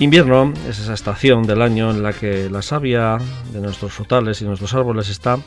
Invierno 0.00 0.52
es 0.68 0.78
esa 0.78 0.94
estación 0.94 1.42
del 1.42 1.60
año 1.60 1.90
en 1.90 2.04
la 2.04 2.12
que 2.12 2.48
la 2.48 2.62
savia 2.62 3.18
de 3.52 3.60
nuestros 3.60 3.92
frutales 3.92 4.40
y 4.40 4.44
nuestros 4.44 4.72
árboles 4.72 5.08
está 5.08 5.38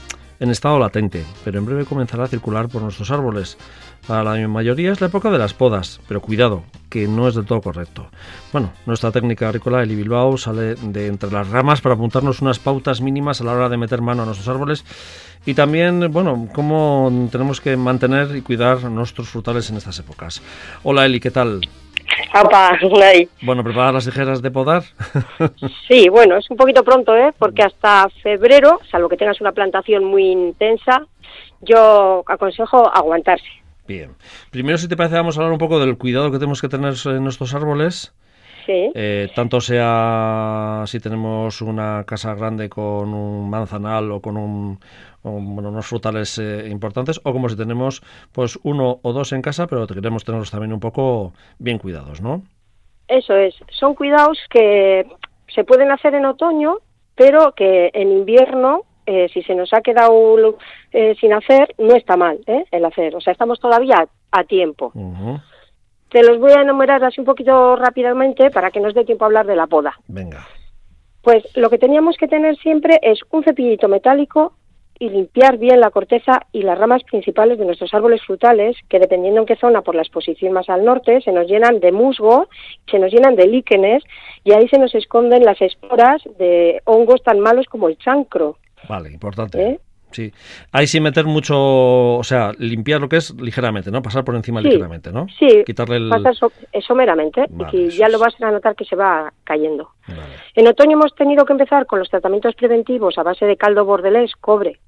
en 0.41 0.49
estado 0.49 0.77
latente, 0.77 1.23
pero 1.45 1.57
en 1.57 1.65
breve 1.65 1.85
comenzará 1.85 2.25
a 2.25 2.27
circular 2.27 2.67
por 2.67 2.81
nuestros 2.81 3.11
árboles. 3.11 3.57
Para 4.05 4.25
la 4.25 4.47
mayoría 4.49 4.91
es 4.91 4.99
la 4.99 5.07
época 5.07 5.31
de 5.31 5.37
las 5.37 5.53
podas, 5.53 6.01
pero 6.05 6.19
cuidado, 6.19 6.63
que 6.89 7.07
no 7.07 7.29
es 7.29 7.35
del 7.35 7.45
todo 7.45 7.61
correcto. 7.61 8.09
Bueno, 8.51 8.73
nuestra 8.85 9.11
técnica 9.11 9.47
agrícola 9.47 9.83
Eli 9.83 9.95
Bilbao 9.95 10.37
sale 10.37 10.75
de 10.75 11.07
entre 11.07 11.31
las 11.31 11.47
ramas 11.47 11.79
para 11.79 11.95
apuntarnos 11.95 12.41
unas 12.41 12.59
pautas 12.59 12.99
mínimas 12.99 13.39
a 13.39 13.45
la 13.45 13.53
hora 13.53 13.69
de 13.69 13.77
meter 13.77 14.01
mano 14.01 14.23
a 14.23 14.25
nuestros 14.25 14.49
árboles 14.49 14.83
y 15.45 15.53
también, 15.53 16.11
bueno, 16.11 16.49
cómo 16.53 17.29
tenemos 17.31 17.61
que 17.61 17.77
mantener 17.77 18.35
y 18.35 18.41
cuidar 18.41 18.83
nuestros 18.83 19.29
frutales 19.29 19.69
en 19.69 19.77
estas 19.77 19.97
épocas. 19.99 20.41
Hola 20.83 21.05
Eli, 21.05 21.21
¿qué 21.21 21.31
tal? 21.31 21.61
Apa, 22.33 22.77
Bueno, 23.41 23.63
¿preparar 23.63 23.93
las 23.93 24.05
tijeras 24.05 24.41
de 24.41 24.51
podar? 24.51 24.83
sí, 25.87 26.09
bueno, 26.09 26.37
es 26.37 26.49
un 26.49 26.57
poquito 26.57 26.83
pronto, 26.83 27.15
¿eh? 27.15 27.33
Porque 27.37 27.63
hasta 27.63 28.07
febrero, 28.21 28.79
salvo 28.89 29.09
que 29.09 29.17
tengas 29.17 29.41
una 29.41 29.51
plantación 29.51 30.03
muy 30.05 30.25
intensa, 30.31 31.05
yo 31.61 32.23
aconsejo 32.27 32.89
aguantarse. 32.93 33.45
Bien. 33.87 34.11
Primero, 34.51 34.77
si 34.77 34.87
te 34.87 34.95
parece, 34.95 35.15
vamos 35.15 35.37
a 35.37 35.41
hablar 35.41 35.53
un 35.53 35.59
poco 35.59 35.79
del 35.79 35.97
cuidado 35.97 36.31
que 36.31 36.37
tenemos 36.37 36.61
que 36.61 36.69
tener 36.69 36.93
en 37.05 37.23
nuestros 37.23 37.53
árboles. 37.53 38.13
Sí. 38.65 38.91
Eh, 38.93 39.29
tanto 39.35 39.59
sea 39.61 40.83
si 40.85 40.99
tenemos 40.99 41.61
una 41.61 42.03
casa 42.05 42.35
grande 42.35 42.69
con 42.69 43.13
un 43.13 43.49
manzanal 43.49 44.11
o 44.11 44.21
con 44.21 44.37
un, 44.37 44.79
bueno, 45.23 45.69
unos 45.69 45.85
frutales 45.85 46.37
eh, 46.37 46.67
importantes, 46.69 47.19
o 47.23 47.33
como 47.33 47.49
si 47.49 47.55
tenemos 47.55 48.01
pues 48.31 48.59
uno 48.63 48.99
o 49.01 49.13
dos 49.13 49.33
en 49.33 49.41
casa, 49.41 49.67
pero 49.67 49.87
queremos 49.87 50.23
tenerlos 50.23 50.51
también 50.51 50.73
un 50.73 50.79
poco 50.79 51.33
bien 51.59 51.77
cuidados, 51.77 52.21
¿no? 52.21 52.43
Eso 53.07 53.35
es, 53.35 53.55
son 53.71 53.93
cuidados 53.93 54.37
que 54.49 55.05
se 55.53 55.63
pueden 55.63 55.91
hacer 55.91 56.15
en 56.15 56.25
otoño, 56.25 56.77
pero 57.15 57.51
que 57.53 57.91
en 57.93 58.11
invierno, 58.11 58.83
eh, 59.05 59.27
si 59.33 59.41
se 59.43 59.53
nos 59.53 59.73
ha 59.73 59.81
quedado 59.81 60.57
eh, 60.91 61.15
sin 61.19 61.33
hacer, 61.33 61.75
no 61.77 61.95
está 61.95 62.15
mal 62.15 62.39
el 62.45 62.85
hacer. 62.85 63.15
O 63.15 63.21
sea, 63.21 63.33
estamos 63.33 63.59
todavía 63.59 64.07
a 64.31 64.43
tiempo. 64.45 64.93
Te 66.11 66.23
los 66.23 66.39
voy 66.39 66.51
a 66.51 66.61
enumerar 66.61 67.03
así 67.03 67.21
un 67.21 67.25
poquito 67.25 67.77
rápidamente 67.77 68.51
para 68.51 68.69
que 68.69 68.81
nos 68.81 68.93
dé 68.93 69.05
tiempo 69.05 69.23
a 69.23 69.27
hablar 69.27 69.47
de 69.47 69.55
la 69.55 69.67
poda. 69.67 69.93
Venga. 70.07 70.45
Pues 71.21 71.43
lo 71.55 71.69
que 71.69 71.77
teníamos 71.77 72.17
que 72.17 72.27
tener 72.27 72.57
siempre 72.57 72.99
es 73.01 73.19
un 73.29 73.43
cepillito 73.43 73.87
metálico 73.87 74.53
y 74.99 75.09
limpiar 75.09 75.57
bien 75.57 75.79
la 75.79 75.89
corteza 75.89 76.41
y 76.51 76.63
las 76.63 76.77
ramas 76.77 77.03
principales 77.03 77.57
de 77.57 77.65
nuestros 77.65 77.93
árboles 77.93 78.21
frutales, 78.23 78.75
que 78.89 78.99
dependiendo 78.99 79.39
en 79.39 79.47
qué 79.47 79.55
zona, 79.55 79.81
por 79.81 79.95
la 79.95 80.03
exposición 80.03 80.53
más 80.53 80.69
al 80.69 80.83
norte, 80.83 81.21
se 81.21 81.31
nos 81.31 81.47
llenan 81.47 81.79
de 81.79 81.91
musgo, 81.91 82.49
se 82.89 82.99
nos 82.99 83.11
llenan 83.11 83.35
de 83.35 83.47
líquenes 83.47 84.03
y 84.43 84.51
ahí 84.51 84.67
se 84.67 84.77
nos 84.77 84.93
esconden 84.93 85.43
las 85.43 85.59
esporas 85.61 86.21
de 86.37 86.81
hongos 86.85 87.23
tan 87.23 87.39
malos 87.39 87.65
como 87.67 87.87
el 87.87 87.97
chancro. 87.97 88.57
Vale, 88.87 89.11
importante. 89.11 89.61
¿Eh? 89.61 89.79
Sí, 90.11 90.31
hay 90.71 90.87
sin 90.87 91.03
meter 91.03 91.25
mucho, 91.25 91.55
o 92.17 92.23
sea, 92.23 92.51
limpiar 92.57 93.01
lo 93.01 93.09
que 93.09 93.17
es 93.17 93.33
ligeramente, 93.39 93.91
¿no? 93.91 94.01
Pasar 94.01 94.23
por 94.23 94.35
encima 94.35 94.61
ligeramente, 94.61 95.11
¿no? 95.11 95.27
Sí, 95.39 95.63
quitarle 95.65 95.97
el... 95.97 96.09
pasar 96.09 96.33
someramente 96.85 97.45
y 97.71 97.89
ya 97.89 98.09
lo 98.09 98.19
vas 98.19 98.33
a 98.41 98.51
notar 98.51 98.75
que 98.75 98.85
se 98.85 98.95
va 98.95 99.31
cayendo. 99.43 99.91
En 100.55 100.67
otoño 100.67 100.93
hemos 100.93 101.15
tenido 101.15 101.45
que 101.45 101.53
empezar 101.53 101.85
con 101.85 101.99
los 101.99 102.09
tratamientos 102.09 102.55
preventivos 102.55 103.17
a 103.17 103.23
base 103.23 103.45
de 103.45 103.57
caldo 103.57 103.85
bordelés, 103.85 104.33
cobre 104.39 104.79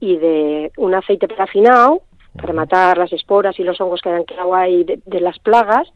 y 0.00 0.16
de 0.16 0.72
un 0.76 0.94
aceite 0.94 1.28
parafinado 1.28 2.02
para 2.36 2.52
matar 2.52 2.98
las 2.98 3.12
esporas 3.12 3.58
y 3.58 3.64
los 3.64 3.80
hongos 3.80 4.00
que 4.02 4.10
han 4.10 4.24
quedado 4.24 4.54
ahí 4.54 4.84
de, 4.84 5.00
de 5.06 5.20
las 5.20 5.38
plagas 5.38 5.88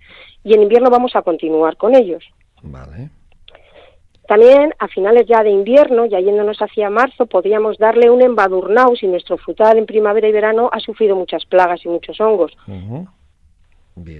y 0.43 0.55
en 0.55 0.63
invierno 0.63 0.89
vamos 0.91 1.15
a 1.15 1.23
continuar 1.23 1.77
con 1.77 1.95
ellos. 1.95 2.25
Vale. 2.63 3.11
También 4.31 4.73
a 4.79 4.87
finales 4.87 5.27
ya 5.27 5.43
de 5.43 5.51
invierno, 5.51 6.07
ya 6.07 6.21
yéndonos 6.21 6.57
hacia 6.59 6.89
marzo, 6.89 7.27
podríamos 7.27 7.79
darle 7.79 8.11
un 8.11 8.23
embadurnado 8.23 8.95
si 8.95 9.09
nuestro 9.09 9.37
frutal 9.39 9.77
en 9.77 9.87
primavera 9.87 10.29
y 10.29 10.31
verano 10.31 10.71
ha 10.73 10.79
sufrido 10.79 11.17
muchas 11.17 11.45
plagas 11.47 11.85
y 11.85 11.89
muchos 11.89 12.21
hongos. 12.21 12.57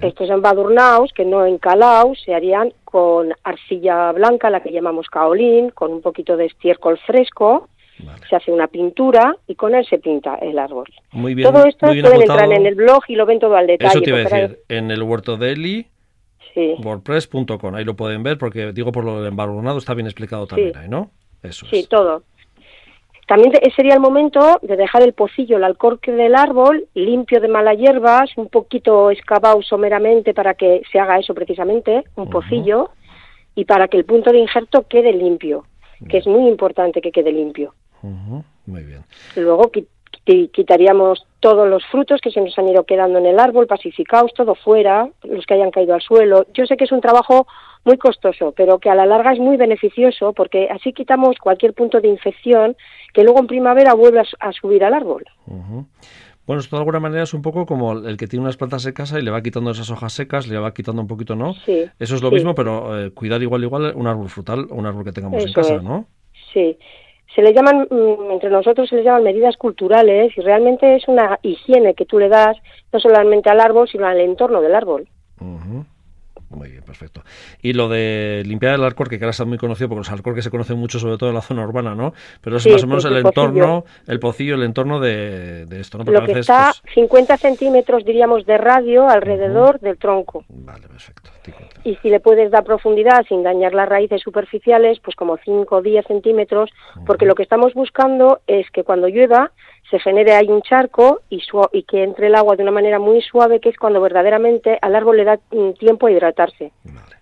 Estos 0.03 0.29
embadurnados, 0.29 1.13
que 1.13 1.25
no 1.25 1.47
encalados, 1.47 2.21
se 2.25 2.35
harían 2.35 2.73
con 2.83 3.33
arcilla 3.45 4.11
blanca, 4.11 4.51
la 4.51 4.65
que 4.65 4.73
llamamos 4.73 5.07
caolín, 5.07 5.71
con 5.71 5.93
un 5.93 6.03
poquito 6.03 6.37
de 6.37 6.47
estiércol 6.47 6.99
fresco, 7.07 7.69
se 8.29 8.35
hace 8.35 8.51
una 8.51 8.67
pintura 8.67 9.37
y 9.47 9.55
con 9.55 9.77
él 9.77 9.87
se 9.89 10.01
pinta 10.01 10.35
el 10.43 10.59
árbol. 10.59 10.89
Muy 11.13 11.37
bien, 11.37 11.53
todo 11.53 11.65
esto 11.67 11.87
pueden 11.87 12.23
entrar 12.23 12.53
en 12.53 12.67
el 12.67 12.75
blog 12.75 13.05
y 13.07 13.15
lo 13.15 13.27
ven 13.27 13.39
todo 13.39 13.55
al 13.55 13.69
detalle. 13.69 13.91
Eso 13.91 14.01
te 14.01 14.11
iba 14.11 14.19
a 14.19 14.23
decir, 14.23 14.59
en 14.69 14.91
el 14.91 15.05
huerto 15.05 15.37
de 15.37 15.53
Eli 15.53 15.87
WordPress.com, 16.57 17.75
ahí 17.75 17.85
lo 17.85 17.95
pueden 17.97 18.23
ver 18.23 18.39
porque 18.39 18.73
digo 18.73 18.93
por 18.93 19.05
lo 19.05 19.23
del 19.23 19.35
está 19.77 19.95
bien 19.95 20.07
explicado 20.07 20.47
también 20.47 20.77
ahí, 20.77 20.89
¿no? 20.89 21.11
Eso 21.43 21.67
sí, 21.67 21.87
todo. 21.89 22.23
También 23.27 23.53
sería 23.77 23.95
el 23.95 24.01
momento 24.01 24.59
de 24.61 24.77
dejar 24.77 25.03
el 25.03 25.13
pocillo, 25.13 25.57
el 25.57 25.63
alcorque 25.65 26.11
del 26.11 26.35
árbol 26.35 26.89
limpio 26.95 27.41
de 27.41 27.47
malas 27.47 27.79
hierbas, 27.79 28.37
un 28.37 28.49
poquito 28.49 29.13
excavado 29.13 29.63
someramente 29.63 30.35
para 30.35 30.55
que 30.55 30.83
se 30.91 30.99
haga 30.99 31.19
eso 31.19 31.33
precisamente, 31.33 32.03
un 32.17 32.29
pocillo, 32.29 32.91
y 33.55 33.67
para 33.67 33.87
que 33.87 33.99
el 33.99 34.05
punto 34.05 34.33
de 34.33 34.39
injerto 34.39 34.87
quede 34.89 35.13
limpio, 35.13 35.65
que 36.09 36.19
es 36.19 36.27
muy 36.27 36.49
importante 36.49 37.01
que 37.01 37.13
quede 37.13 37.31
limpio. 37.31 37.73
Muy 38.03 38.83
bien. 38.83 39.05
Luego 39.37 39.71
quitaríamos 40.25 41.27
todos 41.41 41.69
los 41.69 41.85
frutos 41.87 42.21
que 42.21 42.31
se 42.31 42.41
nos 42.41 42.57
han 42.59 42.69
ido 42.69 42.85
quedando 42.85 43.19
en 43.19 43.27
el 43.27 43.39
árbol, 43.39 43.67
pacificados, 43.67 44.33
todo 44.35 44.55
fuera, 44.55 45.09
los 45.25 45.47
que 45.47 45.55
hayan 45.55 45.71
caído 45.71 45.95
al 45.95 46.03
suelo. 46.03 46.47
Yo 46.55 46.67
sé 46.67 46.77
que 46.77 46.85
es 46.85 46.93
un 46.93 47.01
trabajo 47.01 47.47
muy 47.85 47.97
costoso, 47.97 48.53
pero 48.57 48.79
que 48.79 48.91
a 48.91 48.95
la 48.95 49.07
larga 49.07 49.33
es 49.33 49.39
muy 49.39 49.57
beneficioso 49.57 50.33
porque 50.35 50.69
así 50.71 50.93
quitamos 50.93 51.37
cualquier 51.39 51.73
punto 51.73 52.01
de 52.01 52.09
infección 52.09 52.77
que 53.15 53.25
luego 53.25 53.41
en 53.41 53.47
primavera 53.47 53.95
vuelve 53.95 54.23
a, 54.39 54.53
subir 54.53 54.85
al 54.85 54.95
árbol. 54.95 55.25
Bueno, 56.47 56.61
esto 56.61 56.77
de 56.77 56.81
alguna 56.81 57.01
manera 57.01 57.23
es 57.23 57.33
un 57.33 57.43
poco 57.43 57.65
como 57.65 57.93
el 57.93 58.17
que 58.17 58.27
tiene 58.27 58.43
unas 58.43 58.57
plantas 58.57 58.85
en 58.85 58.93
casa 58.93 59.19
y 59.19 59.23
le 59.23 59.31
va 59.31 59.43
quitando 59.43 59.71
esas 59.71 59.91
hojas 59.91 60.13
secas, 60.13 60.47
le 60.49 60.59
va 60.59 60.75
quitando 60.75 61.01
un 61.01 61.09
poquito, 61.09 61.37
¿no? 61.37 61.55
Sí. 61.55 61.87
Eso 61.99 62.17
es 62.17 62.23
lo 62.23 62.31
mismo, 62.31 62.55
pero 62.55 63.07
eh, 63.07 63.11
cuidar 63.13 63.41
igual 63.41 63.63
igual 63.63 63.93
un 63.95 64.07
árbol 64.07 64.29
frutal 64.29 64.67
o 64.69 64.75
un 64.75 64.85
árbol 64.85 65.05
que 65.05 65.13
tengamos 65.13 65.45
en 65.45 65.53
casa, 65.53 65.81
¿no? 65.81 66.07
Sí 66.53 66.77
se 67.35 67.43
le 67.43 67.53
llaman, 67.53 67.87
mm, 67.91 68.31
entre 68.33 68.51
nosotros 68.51 68.89
se 68.89 68.97
les 68.97 69.05
llaman 69.05 69.25
medidas 69.25 69.57
culturales 69.57 70.37
y 70.37 70.41
realmente 70.41 70.97
es 70.97 71.07
una 71.09 71.39
higiene 71.43 71.95
que 71.95 72.07
tú 72.07 72.19
le 72.19 72.29
das 72.29 72.57
no 72.93 72.99
solamente 72.99 73.51
al 73.51 73.61
árbol, 73.61 73.89
sino 73.89 74.07
al 74.07 74.21
entorno 74.21 74.61
del 74.61 74.75
árbol. 74.75 75.09
Muy 76.51 76.69
bien, 76.69 76.83
perfecto. 76.83 77.23
Y 77.63 77.75
lo 77.75 77.89
de 77.89 78.43
limpiar 78.45 78.75
el 78.75 78.83
alcorque, 78.83 79.19
que 79.19 79.25
ahora 79.25 79.31
está 79.31 79.45
muy 79.45 79.57
conocido 79.57 79.89
porque 79.89 80.01
los 80.01 80.11
alcorques 80.11 80.43
se 80.43 80.51
conocen 80.51 80.79
mucho, 80.79 80.99
sobre 80.99 81.17
todo 81.17 81.29
en 81.29 81.37
la 81.37 81.43
zona 81.43 81.63
urbana, 81.63 81.95
¿no? 81.95 82.13
Pero 82.41 82.57
es 82.57 82.67
más 82.67 82.83
o 82.83 82.87
menos 82.89 83.05
el, 83.05 83.19
entorno, 83.19 83.85
el 84.09 84.19
pocillo, 84.19 84.57
el 84.57 84.65
entorno 84.65 84.99
de, 84.99 85.67
esto, 85.71 85.99
¿no? 85.99 86.05
lo 86.11 86.27
que 86.27 86.41
está 86.41 86.73
50 86.93 87.35
pues 87.35 87.41
centímetros, 87.41 88.05
diríamos, 88.05 88.45
de 88.47 88.59
radio 88.59 89.09
alrededor 89.09 89.79
del 89.79 89.97
tronco. 89.97 90.45
Vale, 90.49 90.89
perfecto. 90.89 91.31
Y 91.85 91.95
si 91.97 92.11
le 92.11 92.19
puedes 92.19 92.51
dar 92.51 92.65
profundidad 92.65 93.25
sin 93.29 93.43
dañar 93.45 93.73
las 93.73 93.89
raíces 93.89 94.21
superficiales, 94.21 94.99
pues 95.01 95.15
como 95.15 95.39
5 95.39 95.77
o 95.77 95.83
10 95.83 96.05
centímetros, 96.07 96.71
porque 97.07 97.27
lo 97.27 97.35
que 97.35 97.45
estamos 97.45 97.75
buscando 97.75 98.41
es 98.47 98.69
que 98.73 98.83
cuando 98.83 99.09
llueva 99.09 99.53
se 99.91 99.99
genere 99.99 100.33
ahí 100.33 100.49
un 100.49 100.63
charco 100.63 101.21
y, 101.29 101.43
y 101.73 101.83
que 101.83 102.03
entre 102.03 102.29
el 102.29 102.35
agua 102.35 102.57
de 102.57 102.63
una 102.63 102.73
manera 102.73 102.99
muy 102.99 103.21
suave, 103.23 103.61
que 103.61 103.71
es 103.71 103.77
cuando 103.77 104.01
verdaderamente 104.01 104.79
al 104.81 104.95
árbol 104.95 105.17
le 105.17 105.25
da 105.25 105.39
mm, 105.51 105.73
tiempo 105.73 106.07
a 106.07 106.13
hidratarse. 106.13 106.73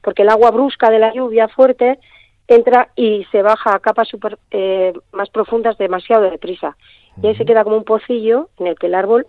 Porque 0.02 0.22
el 0.22 0.28
agua 0.28 0.50
brusca 0.50 0.90
de 0.90 0.98
la 0.98 1.12
lluvia 1.12 1.48
fuerte 1.48 1.98
entra 2.46 2.88
y 2.96 3.24
se 3.30 3.42
baja 3.42 3.74
a 3.74 3.78
capas 3.78 4.08
super, 4.08 4.38
eh, 4.50 4.92
más 5.12 5.30
profundas 5.30 5.76
demasiado 5.78 6.30
deprisa. 6.30 6.76
Y 7.22 7.26
ahí 7.26 7.36
se 7.36 7.44
queda 7.44 7.64
como 7.64 7.76
un 7.76 7.84
pocillo 7.84 8.48
en 8.58 8.68
el 8.68 8.78
que 8.78 8.86
el 8.86 8.94
árbol 8.94 9.26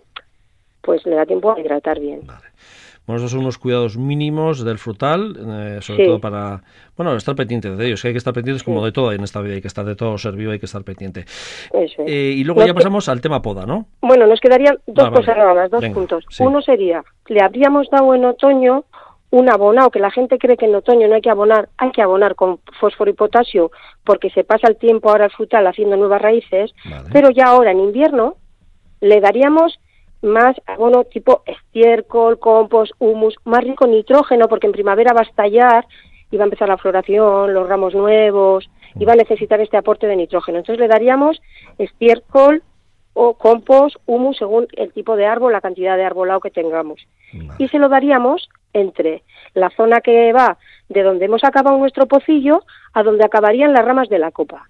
pues 0.82 1.04
le 1.06 1.16
da 1.16 1.26
tiempo 1.26 1.52
a 1.52 1.60
hidratar 1.60 1.98
bien. 1.98 2.22
Bueno, 3.06 3.18
esos 3.18 3.32
son 3.32 3.40
unos 3.40 3.58
cuidados 3.58 3.96
mínimos 3.96 4.64
del 4.64 4.78
frutal, 4.78 5.36
eh, 5.36 5.78
sobre 5.80 6.06
todo 6.06 6.20
para, 6.20 6.62
bueno, 6.96 7.16
estar 7.16 7.34
pendiente 7.34 7.74
de 7.74 7.86
ellos. 7.86 8.02
Que 8.02 8.08
hay 8.08 8.14
que 8.14 8.18
estar 8.18 8.32
pendientes 8.32 8.62
como 8.62 8.84
de 8.84 8.92
todo 8.92 9.12
en 9.12 9.22
esta 9.22 9.40
vida, 9.40 9.54
hay 9.54 9.60
que 9.60 9.68
estar 9.68 9.84
de 9.84 9.96
todo 9.96 10.16
ser 10.16 10.34
vivo, 10.34 10.52
hay 10.52 10.60
que 10.60 10.66
estar 10.66 10.84
pendiente. 10.84 11.24
Eh, 12.06 12.34
y 12.36 12.44
luego 12.44 12.64
ya 12.64 12.74
pasamos 12.74 13.08
al 13.08 13.20
tema 13.20 13.42
poda, 13.42 13.66
¿no? 13.66 13.86
Bueno, 14.00 14.26
nos 14.26 14.40
quedarían 14.40 14.78
dos 14.86 15.08
ah, 15.08 15.10
cosas 15.10 15.36
nada 15.36 15.54
más, 15.54 15.70
dos 15.70 15.84
puntos. 15.88 16.24
Uno 16.38 16.62
sería, 16.62 17.02
le 17.28 17.42
habríamos 17.42 17.88
dado 17.90 18.14
en 18.14 18.24
otoño 18.24 18.84
un 19.30 19.48
abonado, 19.48 19.90
que 19.90 20.00
la 20.00 20.10
gente 20.10 20.38
cree 20.38 20.56
que 20.56 20.66
en 20.66 20.74
otoño 20.74 21.06
no 21.08 21.14
hay 21.14 21.20
que 21.20 21.30
abonar, 21.30 21.68
hay 21.78 21.92
que 21.92 22.02
abonar 22.02 22.34
con 22.34 22.58
fósforo 22.80 23.10
y 23.10 23.14
potasio 23.14 23.70
porque 24.04 24.30
se 24.30 24.44
pasa 24.44 24.66
el 24.68 24.76
tiempo 24.76 25.08
ahora 25.10 25.26
al 25.26 25.30
frutal 25.30 25.66
haciendo 25.66 25.96
nuevas 25.96 26.20
raíces, 26.20 26.72
pero 27.12 27.30
ya 27.30 27.46
ahora 27.46 27.70
en 27.70 27.80
invierno 27.80 28.36
le 29.00 29.20
daríamos 29.20 29.78
más 30.22 30.56
abono 30.66 31.04
tipo 31.04 31.42
estiércol, 31.46 32.38
compost, 32.38 32.92
humus, 32.98 33.36
más 33.44 33.64
rico 33.64 33.86
en 33.86 33.92
nitrógeno, 33.92 34.48
porque 34.48 34.66
en 34.66 34.72
primavera 34.72 35.12
va 35.12 35.20
a 35.20 35.24
estallar 35.24 35.86
y 36.30 36.36
va 36.36 36.44
a 36.44 36.46
empezar 36.46 36.68
la 36.68 36.78
floración, 36.78 37.54
los 37.54 37.68
ramos 37.68 37.94
nuevos, 37.94 38.68
y 38.98 39.04
va 39.04 39.12
a 39.12 39.16
necesitar 39.16 39.60
este 39.60 39.76
aporte 39.76 40.06
de 40.06 40.16
nitrógeno. 40.16 40.58
Entonces 40.58 40.80
le 40.80 40.88
daríamos 40.88 41.40
estiércol 41.78 42.62
o 43.12 43.34
compost, 43.34 43.96
humus, 44.06 44.36
según 44.38 44.66
el 44.76 44.92
tipo 44.92 45.16
de 45.16 45.26
árbol, 45.26 45.52
la 45.52 45.60
cantidad 45.60 45.96
de 45.96 46.04
arbolado 46.04 46.40
que 46.40 46.50
tengamos. 46.50 47.00
Y 47.58 47.68
se 47.68 47.78
lo 47.78 47.88
daríamos 47.88 48.48
entre 48.72 49.22
la 49.54 49.70
zona 49.70 50.00
que 50.00 50.32
va 50.32 50.58
de 50.88 51.02
donde 51.02 51.24
hemos 51.24 51.42
acabado 51.44 51.76
nuestro 51.76 52.06
pocillo 52.06 52.62
a 52.92 53.02
donde 53.02 53.24
acabarían 53.24 53.72
las 53.72 53.84
ramas 53.84 54.08
de 54.08 54.18
la 54.18 54.30
copa. 54.30 54.68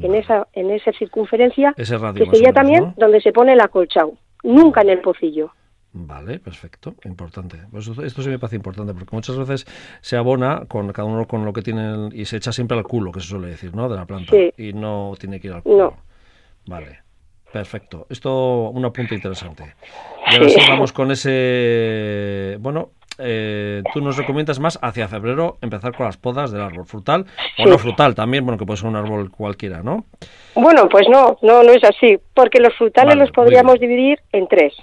En 0.00 0.14
esa, 0.14 0.46
en 0.52 0.70
esa 0.70 0.92
circunferencia, 0.92 1.74
que 1.76 1.84
sería 1.84 2.52
también 2.52 2.84
¿no? 2.84 2.94
donde 2.96 3.20
se 3.20 3.32
pone 3.32 3.54
el 3.54 3.60
acolchado, 3.60 4.12
nunca 4.42 4.82
en 4.82 4.90
el 4.90 5.00
pocillo. 5.00 5.52
Vale, 5.92 6.38
perfecto, 6.38 6.94
importante. 7.04 7.58
Pues 7.70 7.88
esto, 7.88 8.22
sí 8.22 8.28
me 8.28 8.38
parece 8.38 8.56
importante 8.56 8.94
porque 8.94 9.14
muchas 9.14 9.36
veces 9.36 9.66
se 10.00 10.16
abona 10.16 10.66
con 10.66 10.92
cada 10.92 11.08
uno 11.08 11.26
con 11.26 11.44
lo 11.44 11.52
que 11.52 11.62
tiene 11.62 12.10
y 12.12 12.24
se 12.26 12.36
echa 12.36 12.52
siempre 12.52 12.78
al 12.78 12.84
culo, 12.84 13.10
que 13.10 13.20
se 13.20 13.26
suele 13.26 13.48
decir, 13.48 13.74
¿no? 13.74 13.88
De 13.88 13.96
la 13.96 14.06
planta. 14.06 14.30
Sí. 14.30 14.52
Y 14.56 14.72
no 14.72 15.14
tiene 15.18 15.40
que 15.40 15.48
ir 15.48 15.54
al 15.54 15.62
culo. 15.62 15.76
No. 15.76 15.96
Vale, 16.66 17.00
perfecto. 17.52 18.06
Esto 18.08 18.70
un 18.70 18.84
apunte 18.84 19.16
interesante. 19.16 19.74
Y 20.30 20.34
ahora 20.36 20.48
sí 20.48 20.60
vamos 20.68 20.92
con 20.92 21.10
ese. 21.10 22.56
Bueno, 22.60 22.92
eh, 23.20 23.82
tú 23.92 24.00
nos 24.00 24.16
recomiendas 24.16 24.58
más 24.58 24.78
hacia 24.82 25.08
febrero 25.08 25.58
empezar 25.60 25.94
con 25.94 26.06
las 26.06 26.16
podas 26.16 26.50
del 26.50 26.62
árbol 26.62 26.86
frutal 26.86 27.26
o 27.58 27.66
no 27.66 27.78
frutal 27.78 28.14
también, 28.14 28.44
bueno, 28.44 28.58
que 28.58 28.66
puede 28.66 28.78
ser 28.78 28.88
un 28.88 28.96
árbol 28.96 29.30
cualquiera, 29.30 29.82
¿no? 29.82 30.04
Bueno, 30.54 30.88
pues 30.88 31.08
no, 31.08 31.38
no, 31.42 31.62
no 31.62 31.72
es 31.72 31.84
así, 31.84 32.18
porque 32.34 32.60
los 32.60 32.74
frutales 32.74 33.14
Vale, 33.14 33.20
los 33.20 33.32
podríamos 33.32 33.78
dividir 33.78 34.20
en 34.32 34.48
tres. 34.48 34.74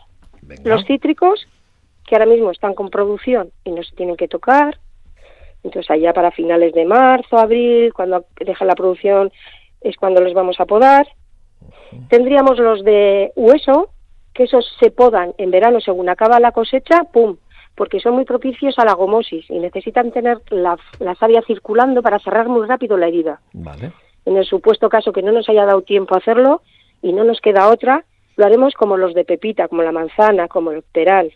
Venga. 0.42 0.76
Los 0.76 0.86
cítricos, 0.86 1.48
que 2.06 2.16
ahora 2.16 2.26
mismo 2.26 2.52
están 2.52 2.74
con 2.74 2.90
producción 2.90 3.52
y 3.64 3.72
no 3.72 3.84
se 3.84 3.96
tienen 3.96 4.16
que 4.16 4.28
tocar, 4.28 4.78
entonces 5.64 5.90
allá 5.92 6.14
para 6.14 6.32
finales 6.32 6.74
de 6.74 6.86
marzo, 6.86 7.38
abril, 7.38 7.94
cuando 7.94 8.26
deja 8.40 8.66
la 8.66 8.76
producción 8.76 9.32
es 9.82 9.96
cuando 9.98 10.22
los 10.22 10.34
vamos 10.34 10.60
a 10.60 10.66
podar. 10.66 11.08
Tendríamos 12.10 12.58
los 12.58 12.84
de 12.84 13.32
hueso, 13.36 13.90
que 14.34 14.44
esos 14.44 14.66
se 14.80 14.92
podan 14.92 15.34
en 15.38 15.52
verano 15.52 15.80
según 15.82 16.10
acaba 16.10 16.40
la 16.40 16.52
cosecha, 16.52 17.04
¡pum! 17.12 17.38
Porque 17.78 18.02
son 18.02 18.16
muy 18.16 18.26
propicios 18.26 18.78
a 18.80 18.84
la 18.84 18.94
gomosis 18.94 19.50
y 19.50 19.60
necesitan 19.60 20.12
tener 20.12 20.40
la, 20.50 20.78
la 21.00 21.16
savia 21.16 21.42
circulando 21.48 22.02
para 22.02 22.20
cerrar 22.20 22.50
muy 22.50 22.68
rápido 22.68 22.98
la 22.98 23.08
herida. 23.08 23.40
Vale. 23.54 23.94
En 24.26 24.36
el 24.36 24.44
supuesto 24.44 24.90
caso 24.90 25.14
que 25.14 25.22
no 25.22 25.32
nos 25.32 25.48
haya 25.48 25.66
dado 25.66 25.84
tiempo 25.84 26.14
a 26.14 26.18
hacerlo 26.18 26.62
y 27.02 27.14
no 27.14 27.24
nos 27.24 27.40
queda 27.40 27.70
otra, 27.70 28.04
lo 28.36 28.46
haremos 28.46 28.74
como 28.74 28.98
los 28.98 29.14
de 29.14 29.24
pepita, 29.24 29.70
como 29.70 29.84
la 29.84 29.94
manzana, 29.94 30.50
como 30.50 30.72
el 30.72 30.84
peral. 30.84 31.34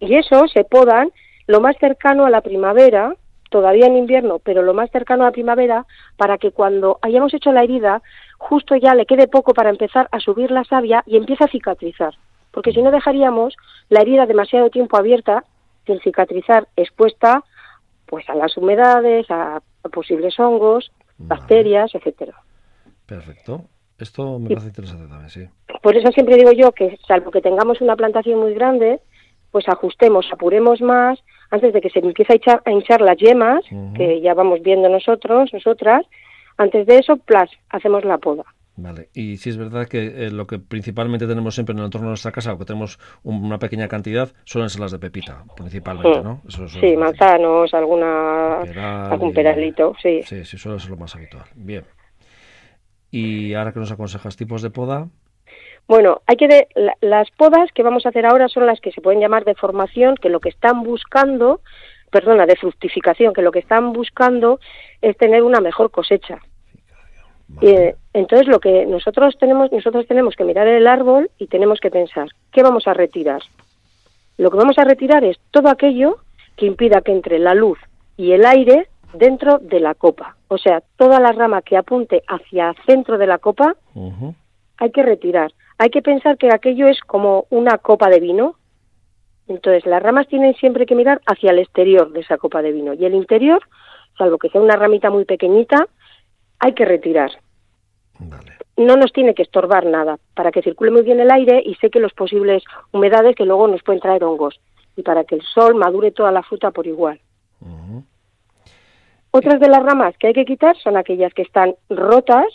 Y 0.00 0.16
eso 0.16 0.48
se 0.48 0.64
podan 0.64 1.12
lo 1.46 1.60
más 1.60 1.76
cercano 1.78 2.24
a 2.24 2.30
la 2.30 2.40
primavera, 2.40 3.14
todavía 3.50 3.86
en 3.86 3.96
invierno, 3.96 4.38
pero 4.38 4.62
lo 4.62 4.74
más 4.74 4.90
cercano 4.90 5.24
a 5.24 5.26
la 5.26 5.32
primavera, 5.32 5.86
para 6.16 6.38
que 6.38 6.52
cuando 6.52 6.98
hayamos 7.02 7.34
hecho 7.34 7.52
la 7.52 7.64
herida, 7.64 8.02
justo 8.38 8.76
ya 8.76 8.94
le 8.94 9.06
quede 9.06 9.28
poco 9.28 9.52
para 9.52 9.70
empezar 9.70 10.08
a 10.12 10.20
subir 10.20 10.50
la 10.50 10.64
savia 10.64 11.02
y 11.06 11.16
empiece 11.16 11.44
a 11.44 11.48
cicatrizar. 11.48 12.14
Porque 12.52 12.72
si 12.72 12.82
no 12.82 12.90
dejaríamos 12.90 13.56
la 13.88 14.00
herida 14.02 14.26
demasiado 14.26 14.70
tiempo 14.70 14.96
abierta, 14.96 15.44
sin 15.86 16.00
cicatrizar, 16.00 16.68
expuesta 16.76 17.44
pues 18.06 18.28
a 18.28 18.34
las 18.34 18.56
humedades, 18.56 19.26
a, 19.30 19.60
posibles 19.92 20.38
hongos, 20.40 20.90
Vale. 21.18 21.40
bacterias, 21.40 21.94
etcétera. 21.94 22.34
Perfecto. 23.06 23.62
Esto 23.98 24.38
me 24.38 24.48
parece 24.48 24.68
interesante 24.68 25.06
también, 25.08 25.30
sí. 25.30 25.44
Por 25.82 25.96
eso 25.96 26.10
siempre 26.12 26.36
digo 26.36 26.52
yo 26.52 26.72
que, 26.72 26.98
salvo 27.06 27.30
que 27.30 27.40
tengamos 27.42 27.80
una 27.80 27.96
plantación 27.96 28.38
muy 28.40 28.54
grande, 28.54 29.00
pues 29.50 29.68
ajustemos, 29.68 30.26
apuremos 30.32 30.80
más 30.80 31.18
antes 31.50 31.72
de 31.72 31.80
que 31.80 31.90
se 31.90 31.98
empiece 31.98 32.32
a, 32.32 32.36
echar- 32.36 32.62
a 32.64 32.70
hinchar 32.70 33.00
las 33.00 33.16
yemas, 33.18 33.64
que 33.96 34.20
ya 34.20 34.34
vamos 34.34 34.62
viendo 34.62 34.88
nosotros, 34.88 35.52
nosotras. 35.52 36.06
Antes 36.56 36.86
de 36.86 36.98
eso, 36.98 37.16
plas, 37.16 37.50
hacemos 37.68 38.04
la 38.04 38.18
poda. 38.18 38.44
Vale, 38.82 39.10
y 39.12 39.36
si 39.36 39.50
es 39.50 39.58
verdad 39.58 39.86
que 39.86 40.26
eh, 40.26 40.30
lo 40.30 40.46
que 40.46 40.58
principalmente 40.58 41.26
tenemos 41.26 41.54
siempre 41.54 41.74
en 41.74 41.80
el 41.80 41.84
entorno 41.84 42.06
de 42.06 42.12
nuestra 42.12 42.32
casa, 42.32 42.54
o 42.54 42.58
que 42.58 42.64
tenemos 42.64 42.98
un- 43.22 43.44
una 43.44 43.58
pequeña 43.58 43.88
cantidad, 43.88 44.30
suelen 44.44 44.70
ser 44.70 44.80
las 44.80 44.90
de 44.90 44.98
pepita, 44.98 45.44
principalmente. 45.54 46.22
¿no? 46.22 46.40
Eso 46.48 46.66
Sí, 46.66 46.96
manzanos, 46.96 47.74
alguna, 47.74 48.60
Peral 48.62 49.12
algún 49.12 49.34
peralito, 49.34 49.94
sí. 50.00 50.22
Sí, 50.22 50.46
sí, 50.46 50.56
suele 50.56 50.78
ser 50.80 50.88
lo 50.90 50.96
más 50.96 51.14
habitual. 51.14 51.44
Bien. 51.54 51.84
Y 53.10 53.52
ahora 53.52 53.72
que 53.72 53.80
nos 53.80 53.92
aconsejas 53.92 54.36
tipos 54.36 54.62
de 54.62 54.70
poda, 54.70 55.08
Bueno, 55.86 56.22
hay 56.26 56.36
que 56.36 56.46
de- 56.48 56.68
la- 56.76 56.96
las 57.00 57.30
podas 57.32 57.70
que 57.74 57.82
vamos 57.82 58.06
a 58.06 58.10
hacer 58.10 58.24
ahora 58.24 58.46
son 58.48 58.64
las 58.64 58.80
que 58.80 58.92
se 58.92 59.00
pueden 59.00 59.20
llamar 59.20 59.44
de 59.44 59.56
formación, 59.56 60.14
que 60.14 60.28
lo 60.28 60.38
que 60.38 60.48
están 60.48 60.84
buscando, 60.84 61.60
perdona, 62.12 62.46
de 62.46 62.54
fructificación, 62.56 63.34
que 63.34 63.42
lo 63.42 63.50
que 63.50 63.58
están 63.58 63.92
buscando 63.92 64.60
es 65.02 65.16
tener 65.16 65.42
una 65.42 65.60
mejor 65.60 65.90
cosecha. 65.90 66.38
Vale, 67.48 67.88
eh, 67.88 67.96
entonces 68.12 68.48
lo 68.48 68.58
que 68.58 68.86
nosotros 68.86 69.36
tenemos, 69.38 69.70
nosotros 69.70 70.06
tenemos 70.06 70.34
que 70.34 70.44
mirar 70.44 70.66
el 70.66 70.86
árbol 70.86 71.30
y 71.38 71.46
tenemos 71.46 71.78
que 71.80 71.90
pensar, 71.90 72.28
¿qué 72.52 72.62
vamos 72.62 72.88
a 72.88 72.94
retirar? 72.94 73.42
Lo 74.36 74.50
que 74.50 74.56
vamos 74.56 74.78
a 74.78 74.84
retirar 74.84 75.22
es 75.22 75.38
todo 75.50 75.68
aquello 75.68 76.18
que 76.56 76.66
impida 76.66 77.02
que 77.02 77.12
entre 77.12 77.38
la 77.38 77.54
luz 77.54 77.78
y 78.16 78.32
el 78.32 78.44
aire 78.44 78.88
dentro 79.14 79.58
de 79.58 79.80
la 79.80 79.94
copa. 79.94 80.36
O 80.48 80.58
sea, 80.58 80.82
toda 80.96 81.20
la 81.20 81.32
rama 81.32 81.62
que 81.62 81.76
apunte 81.76 82.22
hacia 82.26 82.70
el 82.70 82.76
centro 82.84 83.18
de 83.18 83.26
la 83.26 83.38
copa 83.38 83.76
hay 84.78 84.90
que 84.90 85.02
retirar. 85.02 85.52
Hay 85.78 85.90
que 85.90 86.02
pensar 86.02 86.36
que 86.36 86.52
aquello 86.52 86.88
es 86.88 87.00
como 87.00 87.46
una 87.50 87.78
copa 87.78 88.08
de 88.08 88.20
vino. 88.20 88.56
Entonces, 89.46 89.86
las 89.86 90.02
ramas 90.02 90.26
tienen 90.28 90.54
siempre 90.54 90.86
que 90.86 90.94
mirar 90.94 91.20
hacia 91.26 91.50
el 91.50 91.58
exterior 91.58 92.12
de 92.12 92.20
esa 92.20 92.38
copa 92.38 92.62
de 92.62 92.72
vino. 92.72 92.94
Y 92.94 93.04
el 93.04 93.14
interior, 93.14 93.62
salvo 94.16 94.38
que 94.38 94.48
sea 94.48 94.60
una 94.60 94.76
ramita 94.76 95.10
muy 95.10 95.24
pequeñita, 95.24 95.86
hay 96.58 96.72
que 96.72 96.84
retirar. 96.84 97.30
Vale, 98.28 98.52
No 98.76 98.96
nos 98.96 99.12
tiene 99.12 99.34
que 99.34 99.42
estorbar 99.42 99.86
nada 99.86 100.18
para 100.34 100.50
que 100.50 100.62
circule 100.62 100.90
muy 100.90 101.02
bien 101.02 101.20
el 101.20 101.30
aire 101.30 101.62
y 101.64 101.74
seque 101.76 102.00
los 102.00 102.12
posibles 102.12 102.62
humedades 102.92 103.36
que 103.36 103.44
luego 103.44 103.68
nos 103.68 103.82
pueden 103.82 104.00
traer 104.00 104.24
hongos. 104.24 104.60
Y 104.96 105.02
para 105.02 105.24
que 105.24 105.36
el 105.36 105.42
sol 105.42 105.74
madure 105.74 106.10
toda 106.10 106.32
la 106.32 106.42
fruta 106.42 106.70
por 106.70 106.86
igual. 106.86 107.20
Otras 109.32 109.60
de 109.60 109.68
las 109.68 109.82
ramas 109.82 110.16
que 110.18 110.28
hay 110.28 110.32
que 110.32 110.44
quitar 110.44 110.76
son 110.78 110.96
aquellas 110.96 111.32
que 111.32 111.42
están 111.42 111.76
rotas. 111.88 112.46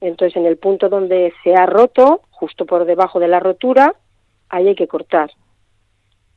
Entonces, 0.00 0.36
en 0.36 0.44
el 0.44 0.58
punto 0.58 0.90
donde 0.90 1.32
se 1.42 1.54
ha 1.54 1.64
roto, 1.64 2.20
justo 2.30 2.66
por 2.66 2.84
debajo 2.84 3.18
de 3.18 3.28
la 3.28 3.40
rotura, 3.40 3.94
ahí 4.50 4.68
hay 4.68 4.74
que 4.74 4.86
cortar. 4.86 5.30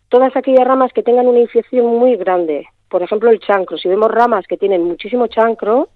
Todas 0.07 0.35
aquellas 0.35 0.65
ramas 0.65 0.93
que 0.93 1.03
tengan 1.03 1.27
una 1.27 1.39
infección 1.39 1.85
muy 1.85 2.15
grande, 2.15 2.67
por 2.89 3.03
ejemplo 3.03 3.29
el 3.29 3.39
chancro, 3.39 3.77
si 3.77 3.87
vemos 3.87 4.09
ramas 4.09 4.47
que 4.47 4.57
tienen 4.57 4.83
muchísimo 4.83 5.27
chancro, 5.27 5.89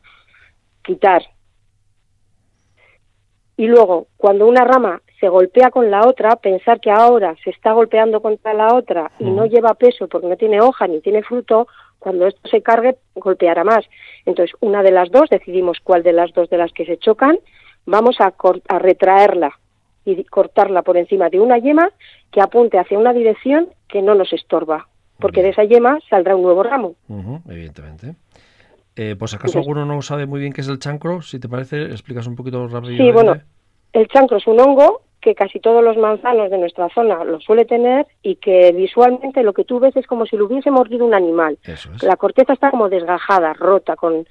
quitar. 0.84 1.24
Y 3.56 3.68
luego, 3.68 4.08
cuando 4.18 4.48
una 4.48 4.64
rama 4.64 5.02
se 5.20 5.30
golpea 5.30 5.70
con 5.70 5.92
la 5.92 6.08
otra, 6.08 6.36
pensar 6.38 6.80
que 6.80 6.92
ahora 6.92 7.36
se 7.44 7.52
está 7.52 7.72
golpeando 7.72 8.22
contra 8.22 8.54
la 8.54 8.74
otra 8.76 9.12
y 9.20 9.30
no 9.30 9.46
lleva 9.46 9.76
peso 9.76 10.08
porque 10.08 10.28
no 10.28 10.36
tiene 10.36 10.60
hoja 10.60 10.88
ni 10.88 11.00
tiene 11.02 11.24
fruto, 11.24 11.68
cuando 12.00 12.28
esto 12.28 12.50
se 12.50 12.62
cargue, 12.62 12.98
golpeará 13.16 13.64
más. 13.64 13.86
Entonces, 14.26 14.54
una 14.60 14.84
de 14.84 14.92
las 14.92 15.10
dos, 15.12 15.30
decidimos 15.30 15.80
cuál 15.82 16.04
de 16.04 16.12
las 16.12 16.34
dos 16.34 16.50
de 16.50 16.58
las 16.58 16.74
que 16.74 16.86
se 16.86 16.98
chocan, 16.98 17.40
vamos 17.86 18.18
a, 18.20 18.34
retraerla 18.80 19.58
y 20.04 20.24
cortarla 20.26 20.82
por 20.82 20.98
encima 20.98 21.30
de 21.30 21.40
una 21.40 21.58
yema 21.58 21.90
que 22.32 22.42
apunte 22.42 22.78
hacia 22.78 23.00
una 23.00 23.14
dirección 23.14 23.70
que 23.88 24.02
no 24.02 24.16
nos 24.16 24.34
estorba, 24.34 24.90
porque 25.20 25.42
de 25.42 25.50
esa 25.50 25.64
yema 25.64 26.00
saldrá 26.10 26.36
un 26.36 26.44
nuevo 26.44 26.64
ramo. 26.64 26.96
evidentemente. 27.50 28.16
Eh, 28.96 29.16
pues 29.18 29.34
acaso 29.34 29.58
alguno 29.58 29.86
no 29.86 30.02
sabe 30.02 30.26
muy 30.26 30.40
bien 30.40 30.54
qué 30.54 30.62
es 30.62 30.68
el 30.68 30.80
chancro, 30.80 31.22
si 31.22 31.40
te 31.40 31.50
parece, 31.50 31.84
explicas 31.86 32.28
un 32.28 32.36
poquito 32.36 32.68
rápido. 32.68 32.96
Sí, 32.96 33.12
bueno, 33.12 33.36
el 33.94 34.08
chancro 34.08 34.38
es 34.38 34.46
un 34.48 34.60
hongo 34.60 35.02
que 35.20 35.34
casi 35.34 35.60
todos 35.60 35.84
los 35.84 35.98
manzanos 35.98 36.52
de 36.52 36.58
nuestra 36.58 36.90
zona 36.90 37.24
lo 37.24 37.40
suele 37.40 37.66
tener 37.66 38.06
y 38.22 38.36
que 38.36 38.72
visualmente 38.74 39.42
lo 39.42 39.54
que 39.54 39.64
tú 39.64 39.80
ves 39.80 39.96
es 39.96 40.06
como 40.06 40.26
si 40.26 40.36
lo 40.36 40.46
hubiese 40.46 40.70
mordido 40.70 41.06
un 41.06 41.14
animal. 41.14 41.58
Eso 41.64 41.90
es. 41.96 42.04
La 42.04 42.18
corteza 42.18 42.54
está 42.54 42.70
como 42.70 42.90
desgajada, 42.90 43.54
rota, 43.54 43.96
con... 43.96 44.28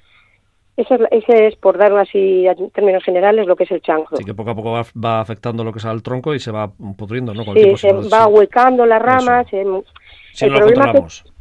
Ese 0.75 0.95
es, 0.95 1.01
ese 1.11 1.47
es, 1.47 1.55
por 1.55 1.77
dar 1.77 1.95
así 1.97 2.47
en 2.47 2.71
términos 2.71 3.03
generales, 3.03 3.45
lo 3.45 3.55
que 3.55 3.63
es 3.65 3.71
el 3.71 3.81
chancro. 3.81 4.15
Así 4.15 4.23
que 4.23 4.33
poco 4.33 4.51
a 4.51 4.55
poco 4.55 4.71
va, 4.71 4.83
va 4.99 5.19
afectando 5.19 5.63
lo 5.63 5.71
que 5.71 5.79
es 5.79 5.85
al 5.85 6.01
tronco 6.01 6.33
y 6.33 6.39
se 6.39 6.51
va 6.51 6.71
pudriendo, 6.97 7.33
¿no? 7.33 7.45
Con 7.45 7.55
Sí, 7.55 7.75
se 7.77 7.93
va 7.93 8.01
sí. 8.01 8.09
ahuecando 8.13 8.85
las 8.85 9.01
ramas. 9.01 9.47
Si 9.49 9.57
el 9.57 9.67
no 9.67 9.83
lo 9.83 10.57
problema 10.57 10.83
controlamos. 10.85 11.32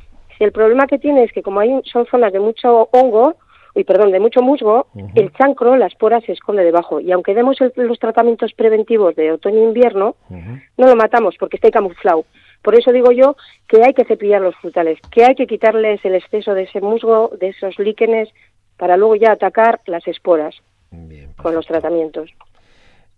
El 0.45 0.53
problema 0.53 0.87
que 0.87 0.99
tiene 0.99 1.25
es 1.25 1.33
que 1.33 1.43
como 1.43 1.61
hay 1.61 1.71
son 1.85 2.07
zonas 2.07 2.33
de 2.33 2.41
mucho 2.41 2.89
hongo, 2.93 3.37
uy, 3.75 3.85
perdón, 3.85 4.11
de 4.13 4.21
mucho 4.21 4.43
musgo, 4.43 4.89
el 5.15 5.33
chancro, 5.33 5.77
la 5.77 5.87
espora 5.87 6.21
se 6.21 6.33
esconde 6.33 6.63
debajo. 6.65 7.01
Y 7.01 7.11
aunque 7.13 7.35
demos 7.35 7.61
el- 7.61 7.73
los 7.77 7.99
tratamientos 7.99 8.53
preventivos 8.53 9.15
de 9.17 9.33
otoño-invierno, 9.33 10.17
Ujú. 10.29 10.59
no 10.77 10.87
lo 10.87 10.97
matamos 10.97 11.37
porque 11.39 11.57
está 11.57 11.71
camuflado. 11.71 12.25
Por 12.63 12.75
eso 12.79 12.93
digo 12.93 13.11
yo 13.13 13.35
que 13.69 13.83
hay 13.83 13.93
que 13.95 14.05
cepillar 14.05 14.41
los 14.43 14.55
frutales, 14.57 14.99
que 15.11 15.25
hay 15.25 15.35
que 15.35 15.47
quitarles 15.47 16.05
el 16.05 16.15
exceso 16.15 16.55
de 16.55 16.65
ese 16.65 16.81
musgo, 16.81 17.31
de 17.41 17.49
esos 17.49 17.79
líquenes, 17.79 18.29
para 18.77 18.97
luego 18.97 19.17
ya 19.17 19.33
atacar 19.33 19.81
las 19.87 20.07
esporas 20.07 20.55
Bien, 20.91 21.33
con 21.35 21.55
los 21.55 21.67
tratamientos. 21.67 22.31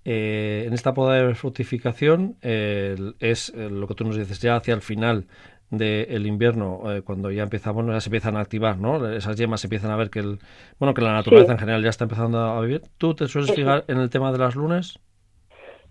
Eh, 0.06 0.64
en 0.66 0.74
esta 0.74 0.92
poda 0.92 1.14
de 1.26 1.34
fructificación 1.34 2.36
eh, 2.42 2.94
es 3.20 3.48
eh, 3.56 3.70
lo 3.70 3.86
que 3.88 3.94
tú 3.94 4.04
nos 4.04 4.16
dices 4.18 4.38
ya 4.40 4.56
hacia 4.56 4.74
el 4.74 4.82
final 4.82 5.24
del 5.78 6.26
invierno, 6.26 6.82
eh, 6.92 7.02
cuando 7.02 7.30
ya 7.30 7.42
empieza, 7.42 7.70
bueno, 7.72 7.92
ya 7.92 8.00
se 8.00 8.08
empiezan 8.08 8.36
a 8.36 8.40
activar, 8.40 8.78
¿no? 8.78 9.08
Esas 9.12 9.36
yemas 9.36 9.60
se 9.60 9.66
empiezan 9.66 9.90
a 9.90 9.96
ver 9.96 10.10
que 10.10 10.20
el, 10.20 10.38
bueno, 10.78 10.94
que 10.94 11.02
la 11.02 11.12
naturaleza 11.12 11.48
Sí. 11.48 11.52
en 11.52 11.58
general 11.58 11.82
ya 11.82 11.90
está 11.90 12.04
empezando 12.04 12.38
a 12.38 12.60
vivir. 12.60 12.82
¿Tú 12.98 13.14
te 13.14 13.26
sueles 13.28 13.54
fijar 13.54 13.84
en 13.88 13.98
el 13.98 14.10
tema 14.10 14.32
de 14.32 14.38
las 14.38 14.54
lunas? 14.54 14.98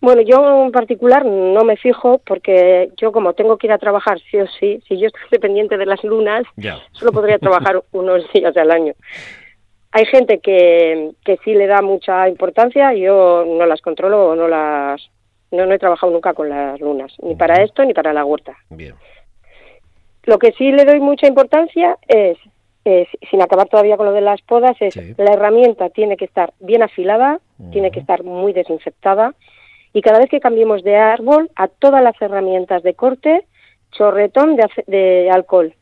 Bueno, 0.02 0.22
yo 0.22 0.66
en 0.66 0.72
particular 0.72 1.26
no 1.26 1.64
me 1.64 1.78
fijo 1.78 2.18
porque 2.26 2.90
yo 2.98 3.14
como 3.14 3.34
tengo 3.34 3.58
que 3.58 3.68
ir 3.68 3.74
a 3.74 3.78
trabajar 3.78 4.20
sí 4.30 4.38
o 4.38 4.48
sí, 4.60 4.82
si 4.88 5.00
yo 5.00 5.08
estoy 5.08 5.22
dependiente 5.32 5.78
de 5.78 5.86
las 5.86 6.04
lunas, 6.04 6.44
solo 6.92 7.12
podría 7.14 7.40
trabajar 7.40 7.82
unos 7.94 8.24
días 8.34 8.56
al 8.58 8.72
año. 8.72 8.94
Hay 9.92 10.06
gente 10.06 10.40
que, 10.40 11.12
que 11.24 11.38
sí 11.46 11.54
le 11.54 11.68
da 11.68 11.82
mucha 11.82 12.28
importancia, 12.28 12.94
yo 12.96 13.46
no 13.48 13.66
las 13.66 13.82
controlo 13.82 14.32
o 14.32 14.36
no 14.36 14.48
las... 14.48 15.02
No, 15.52 15.68
no 15.68 15.74
he 15.76 15.78
trabajado 15.78 16.12
nunca 16.12 16.34
con 16.34 16.50
las 16.50 16.82
lunas, 16.82 17.14
ni 17.22 17.36
para 17.36 17.62
esto 17.64 17.86
ni 17.86 17.94
para 17.94 18.12
la 18.12 18.26
huerta. 18.26 18.58
Bien. 18.72 18.96
Lo 20.24 20.40
que 20.40 20.52
sí 20.54 20.72
le 20.72 20.86
doy 20.86 21.00
mucha 21.00 21.28
importancia 21.28 21.98
es, 22.08 22.38
sin 23.30 23.42
acabar 23.42 23.68
todavía 23.68 23.98
con 23.98 24.06
lo 24.06 24.12
de 24.14 24.22
las 24.22 24.42
podas, 24.42 24.76
es 24.80 24.96
la 25.18 25.34
herramienta 25.34 25.90
tiene 25.90 26.18
que 26.18 26.26
estar 26.26 26.54
bien 26.60 26.84
afilada, 26.84 27.40
tiene 27.72 27.92
que 27.92 28.00
estar 28.00 28.24
muy 28.24 28.54
desinfectada 28.54 29.34
y 29.94 30.02
cada 30.02 30.20
vez 30.20 30.30
que 30.30 30.40
cambiemos 30.40 30.84
de 30.84 30.98
árbol, 30.98 31.52
a 31.56 31.68
todas 31.68 32.04
las 32.04 32.20
herramientas 32.20 32.82
de 32.82 32.96
corte, 32.96 33.46
chorretón 33.92 34.58
de, 34.88 35.30
alcohol. 35.32 35.74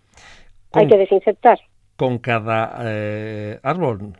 Hay 0.73 0.87
que 0.87 0.97
desinfectar. 0.97 1.59
¿Con 1.95 2.17
cada 2.17 2.77
eh, 2.83 3.59
árbol? 3.63 4.13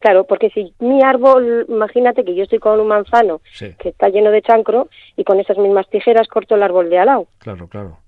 Claro, 0.00 0.24
porque 0.24 0.50
si 0.50 0.74
mi 0.80 1.02
árbol, 1.02 1.66
imagínate 1.68 2.24
que 2.24 2.34
yo 2.34 2.44
estoy 2.44 2.58
con 2.58 2.78
un 2.80 2.88
manzano 2.88 3.40
que 3.58 3.88
está 3.88 4.08
lleno 4.08 4.30
de 4.30 4.42
chancro 4.42 4.88
y 5.16 5.24
con 5.24 5.40
esas 5.40 5.58
mismas 5.58 5.88
tijeras 5.88 6.28
corto 6.28 6.54
el 6.54 6.62
árbol 6.62 6.88
de 6.90 6.98
al 6.98 7.06
lado. 7.06 7.26
Claro, 7.38 7.68
claro. 7.68 7.98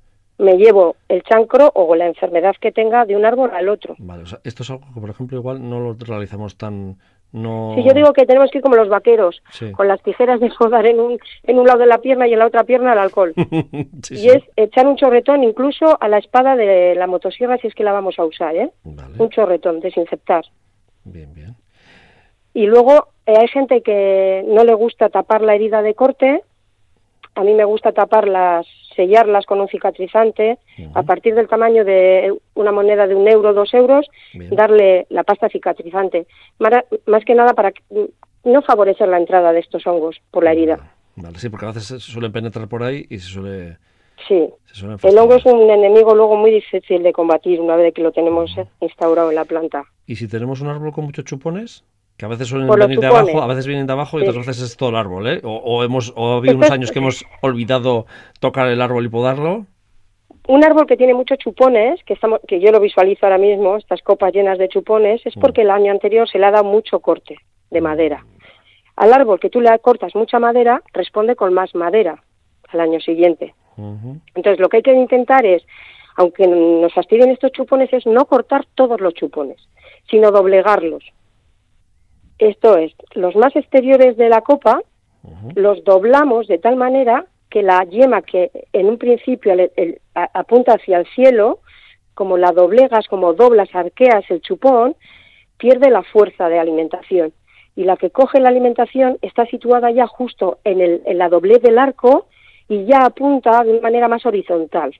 Me 0.41 0.57
llevo 0.57 0.97
el 1.09 1.23
chancro 1.23 1.71
o 1.75 1.95
la 1.95 2.07
enfermedad 2.07 2.55
que 2.61 2.73
tenga 2.73 3.05
de 3.05 3.17
un 3.17 3.25
árbol 3.25 3.51
al 3.53 3.69
otro. 3.69 3.95
Vale, 3.99 4.23
o 4.23 4.27
sea, 4.27 4.41
esto 4.45 4.63
es 4.63 4.71
algo 4.71 4.87
que, 4.95 5.01
por 5.01 5.11
ejemplo, 5.11 5.39
igual 5.39 5.69
no 5.69 5.81
lo 5.81 5.97
realizamos 5.99 6.57
tan, 6.57 6.97
no... 7.33 7.75
Sí, 7.77 7.85
yo 7.85 7.93
digo 7.93 8.13
que 8.13 8.27
tenemos 8.27 8.51
que 8.51 8.59
ir 8.59 8.63
como 8.63 8.77
los 8.77 8.89
vaqueros, 8.89 9.43
con 9.73 9.87
las 9.87 10.03
tijeras 10.03 10.41
de 10.41 10.51
podar 10.59 10.87
en 10.87 10.99
un, 10.99 11.19
en 11.45 11.59
un 11.59 11.67
lado 11.67 11.81
de 11.81 11.87
la 11.87 11.99
pierna 11.99 12.27
y 12.27 12.33
en 12.33 12.39
la 12.39 12.47
otra 12.47 12.65
pierna 12.65 12.93
el 12.93 12.99
alcohol. 12.99 13.35
y 14.11 14.29
es 14.29 14.43
echar 14.57 14.87
un 14.87 14.97
chorretón 14.97 15.45
incluso 15.45 15.99
a 16.01 16.09
la 16.09 16.19
espada 16.19 16.57
de 16.57 16.95
la 16.95 17.07
motosierra 17.07 17.59
si 17.59 17.67
es 17.67 17.75
que 17.75 17.85
la 17.85 17.93
vamos 17.93 18.19
a 18.19 18.25
usar, 18.25 18.57
¿eh? 18.57 18.71
Un 18.85 19.29
chorretón, 19.31 19.81
desinfectar. 19.81 20.45
Bien, 21.05 21.33
bien. 21.35 21.55
Y 22.53 22.67
luego 22.67 23.09
eh, 23.27 23.35
hay 23.39 23.49
gente 23.49 23.83
que 23.83 24.45
no 24.49 24.65
le 24.65 24.75
gusta 24.75 25.09
tapar 25.09 25.43
la 25.43 25.55
herida 25.55 25.83
de 25.83 25.95
corte 25.95 26.43
a 27.35 27.45
mí 27.45 27.55
me 27.55 27.65
gusta 27.65 27.93
taparlas, 27.93 28.67
sellarlas 28.95 29.47
con 29.47 29.61
un 29.61 29.69
cicatrizante, 29.69 30.59
a 30.95 31.03
partir 31.03 31.35
del 31.35 31.49
tamaño 31.49 31.85
de 31.85 32.35
una 32.55 32.73
moneda 32.73 33.07
de 33.07 33.15
un 33.15 33.29
euro, 33.29 33.53
dos 33.53 33.73
euros, 33.75 34.07
darle 34.51 35.07
la 35.11 35.25
pasta 35.25 35.49
cicatrizante. 35.49 36.27
Más 37.07 37.25
que 37.25 37.35
nada 37.35 37.55
para 37.55 37.73
no 38.45 38.63
favorecer 38.63 39.09
la 39.09 39.19
entrada 39.19 39.53
de 39.53 39.61
estos 39.61 39.87
hongos 39.87 40.21
por 40.31 40.45
la 40.45 40.53
herida. 40.53 40.95
Vale, 41.17 41.39
sí, 41.39 41.49
porque 41.49 41.67
a 41.67 41.69
veces 41.69 41.87
se 41.87 41.99
suelen 41.99 42.33
penetrar 42.33 42.69
por 42.69 42.83
ahí 42.83 43.07
y 43.11 43.19
se 43.19 43.29
suele... 43.29 43.79
Sí, 44.29 44.49
el 45.03 45.19
hongo 45.19 45.37
es 45.37 45.47
un 45.47 45.71
enemigo 45.71 46.15
luego 46.15 46.37
muy 46.37 46.51
difícil 46.51 47.03
de 47.03 47.13
combatir 47.13 47.59
una 47.59 47.77
vez 47.77 47.95
que 47.95 48.03
lo 48.03 48.13
tenemos 48.13 48.55
instaurado 48.81 49.31
en 49.31 49.37
la 49.37 49.47
planta. 49.47 49.85
¿Y 50.07 50.17
si 50.17 50.29
tenemos 50.29 50.61
un 50.61 50.69
árbol 50.69 50.93
con 50.93 51.05
muchos 51.05 51.25
chupones? 51.25 51.85
Que 52.21 52.27
a 52.27 52.29
veces 52.29 52.49
suelen 52.49 52.69
venir 52.69 53.00
de 53.00 53.07
abajo, 53.07 53.41
a 53.41 53.47
veces 53.47 53.67
vienen 53.67 53.87
de 53.87 53.95
abajo 53.95 54.21
y 54.21 54.29
otras 54.29 54.47
veces 54.47 54.65
es 54.65 54.77
todo 54.77 54.91
el 54.91 54.97
árbol, 54.97 55.27
¿eh? 55.27 55.41
O, 55.43 55.83
hemos, 55.83 56.12
o 56.15 56.35
ha 56.35 56.37
habido 56.37 56.57
unos 56.57 56.71
años 56.71 56.93
que 56.93 56.99
hemos 56.99 57.25
olvidado 57.41 58.05
tocar 58.41 58.69
el 58.69 58.83
árbol 58.83 59.07
y 59.07 59.09
podarlo. 59.09 59.65
Un 60.47 60.62
árbol 60.62 60.87
que 60.87 60.99
tiene 60.99 61.15
muchos 61.15 61.39
chupones, 61.39 62.05
que, 62.05 62.12
estamos, 62.12 62.41
que 62.47 62.61
yo 62.61 62.73
lo 62.73 62.81
visualizo 62.81 63.25
ahora 63.25 63.39
mismo, 63.39 63.79
estas 63.79 64.03
copas 64.03 64.35
llenas 64.35 64.59
de 64.59 64.69
chupones, 64.69 65.25
es 65.25 65.35
mm. 65.35 65.41
porque 65.41 65.62
el 65.62 65.71
año 65.71 65.93
anterior 65.93 66.29
se 66.29 66.39
le 66.39 66.45
ha 66.45 66.50
dado 66.50 66.65
mucho 66.65 67.00
corte 67.00 67.39
de 67.71 67.81
madera. 67.81 68.23
Al 68.97 69.15
árbol 69.15 69.41
que 69.41 69.49
tú 69.49 69.62
le 69.62 69.79
cortas 69.79 70.15
mucha 70.15 70.39
madera, 70.39 70.83
responde 70.93 71.37
con 71.37 71.55
más 71.55 71.75
madera 71.75 72.23
al 72.69 72.81
año 72.81 73.00
siguiente. 73.00 73.55
Entonces, 74.35 74.61
lo 74.61 74.69
que 74.69 74.77
hay 74.77 74.83
que 74.83 74.93
intentar 74.93 75.47
es, 75.47 75.62
aunque 76.17 76.47
nos 76.47 76.93
fastidien 76.93 77.31
estos 77.31 77.53
chupones, 77.53 77.91
es 77.95 78.05
no 78.05 78.27
cortar 78.27 78.67
todos 78.75 79.00
los 79.00 79.15
chupones, 79.15 79.57
sino 80.11 80.31
doblegarlos 80.31 81.03
esto 82.49 82.77
es, 82.77 82.93
los 83.15 83.37
más 83.37 83.55
exteriores 83.55 84.17
de 84.17 84.29
la 84.29 84.41
copa 84.41 84.81
los 85.55 85.85
doblamos 85.85 86.47
de 86.47 86.59
tal 86.59 86.77
manera 86.77 87.27
que 87.51 87.63
la 87.63 87.85
yema 87.85 88.23
que 88.23 88.51
en 88.73 88.87
un 88.87 88.97
principio 88.97 89.55
apunta 90.15 90.75
hacia 90.75 90.99
el 90.99 91.07
cielo, 91.09 91.61
como 92.15 92.39
la 92.39 92.53
doblegas, 92.53 93.09
como 93.09 93.35
doblas, 93.35 93.75
arqueas 93.75 94.25
el 94.31 94.41
chupón, 94.41 94.95
pierde 95.59 95.91
la 95.91 96.03
fuerza 96.03 96.49
de 96.49 96.59
alimentación. 96.59 97.33
Y 97.77 97.85
la 97.85 97.97
que 97.97 98.11
coge 98.11 98.41
la 98.41 98.49
alimentación 98.49 99.19
está 99.21 99.47
situada 99.47 99.91
ya 99.91 100.07
justo 100.07 100.59
en, 100.65 100.81
el, 100.81 101.03
en 101.07 101.19
la 101.19 101.29
doblez 101.29 101.61
del 101.61 101.79
arco 101.79 102.27
y 102.69 102.85
ya 102.85 103.05
apunta 103.05 103.63
de 103.65 103.73
una 103.73 103.81
manera 103.81 104.09
más 104.09 104.25
horizontal. 104.27 104.95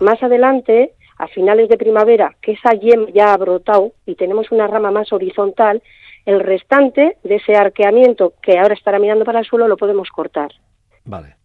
Más 0.00 0.22
adelante, 0.22 0.92
a 1.18 1.26
finales 1.28 1.68
de 1.68 1.78
primavera, 1.78 2.36
que 2.40 2.52
esa 2.52 2.72
yema 2.74 3.08
ya 3.10 3.32
ha 3.32 3.36
brotado 3.36 3.92
y 4.06 4.14
tenemos 4.14 4.50
una 4.52 4.66
rama 4.66 4.90
más 4.90 5.12
horizontal, 5.12 5.82
el 6.26 6.40
restante 6.40 7.16
de 7.22 7.36
ese 7.36 7.54
arqueamiento 7.54 8.34
que 8.42 8.58
ahora 8.58 8.74
estará 8.74 8.98
mirando 8.98 9.24
para 9.24 9.38
el 9.40 9.46
suelo 9.46 9.68
lo 9.68 9.76
podemos 9.76 10.10
cortar. 10.10 10.50
Vale. 11.04 11.36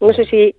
No 0.00 0.12
sé 0.12 0.24
si 0.24 0.54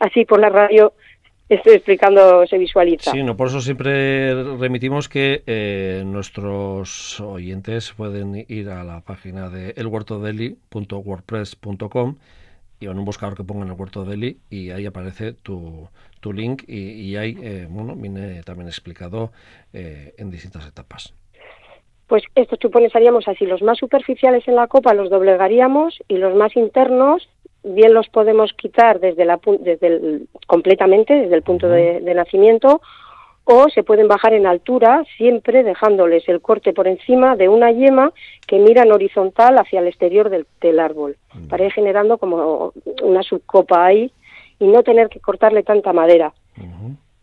así 0.00 0.24
por 0.24 0.40
la 0.40 0.48
radio 0.50 0.94
estoy 1.48 1.74
explicando, 1.74 2.46
se 2.46 2.58
visualiza. 2.58 3.10
Sí, 3.10 3.22
no, 3.22 3.36
por 3.36 3.48
eso 3.48 3.60
siempre 3.60 4.56
remitimos 4.56 5.08
que 5.08 5.42
eh, 5.46 6.02
nuestros 6.04 7.20
oyentes 7.20 7.92
pueden 7.92 8.44
ir 8.48 8.70
a 8.70 8.82
la 8.84 9.00
página 9.00 9.48
de 9.48 9.70
elhuertodeli.wordpress.com 9.76 12.16
y 12.80 12.86
en 12.86 12.98
un 12.98 13.04
buscador 13.04 13.36
que 13.36 13.44
pongan 13.44 13.68
el 13.68 13.74
huerto 13.74 14.04
Deli 14.04 14.40
y 14.50 14.70
ahí 14.70 14.84
aparece 14.84 15.32
tu, 15.32 15.88
tu 16.20 16.32
link 16.32 16.64
y, 16.66 17.14
ahí, 17.16 17.38
eh, 17.40 17.68
bueno, 17.70 17.94
viene 17.94 18.42
también 18.42 18.66
explicado 18.68 19.30
eh, 19.72 20.12
en 20.18 20.30
distintas 20.30 20.66
etapas 20.66 21.14
pues 22.06 22.22
estos 22.34 22.58
chupones 22.58 22.94
haríamos 22.94 23.26
así, 23.28 23.46
los 23.46 23.62
más 23.62 23.78
superficiales 23.78 24.46
en 24.46 24.56
la 24.56 24.66
copa 24.66 24.94
los 24.94 25.10
doblegaríamos 25.10 26.02
y 26.08 26.18
los 26.18 26.34
más 26.34 26.56
internos 26.56 27.28
bien 27.62 27.94
los 27.94 28.08
podemos 28.08 28.52
quitar 28.52 29.00
desde 29.00 29.24
la 29.24 29.40
desde 29.60 29.86
el, 29.86 30.28
completamente 30.46 31.14
desde 31.14 31.34
el 31.34 31.42
punto 31.42 31.68
de, 31.68 32.00
nacimiento 32.14 32.82
o 33.44 33.68
se 33.68 33.82
pueden 33.82 34.06
bajar 34.06 34.34
en 34.34 34.46
altura 34.46 35.04
siempre 35.16 35.62
dejándoles 35.62 36.28
el 36.28 36.40
corte 36.40 36.72
por 36.72 36.86
encima 36.86 37.36
de 37.36 37.48
una 37.48 37.70
yema 37.72 38.12
que 38.46 38.58
mira 38.58 38.82
en 38.82 38.92
horizontal 38.92 39.58
hacia 39.58 39.80
el 39.80 39.88
exterior 39.88 40.30
del, 40.30 40.80
árbol 40.80 41.16
para 41.48 41.64
ir 41.64 41.72
generando 41.72 42.18
como 42.18 42.72
una 43.02 43.22
subcopa 43.22 43.84
ahí 43.84 44.12
y 44.58 44.66
no 44.66 44.82
tener 44.82 45.08
que 45.08 45.20
cortarle 45.20 45.62
tanta 45.62 45.92
madera. 45.92 46.32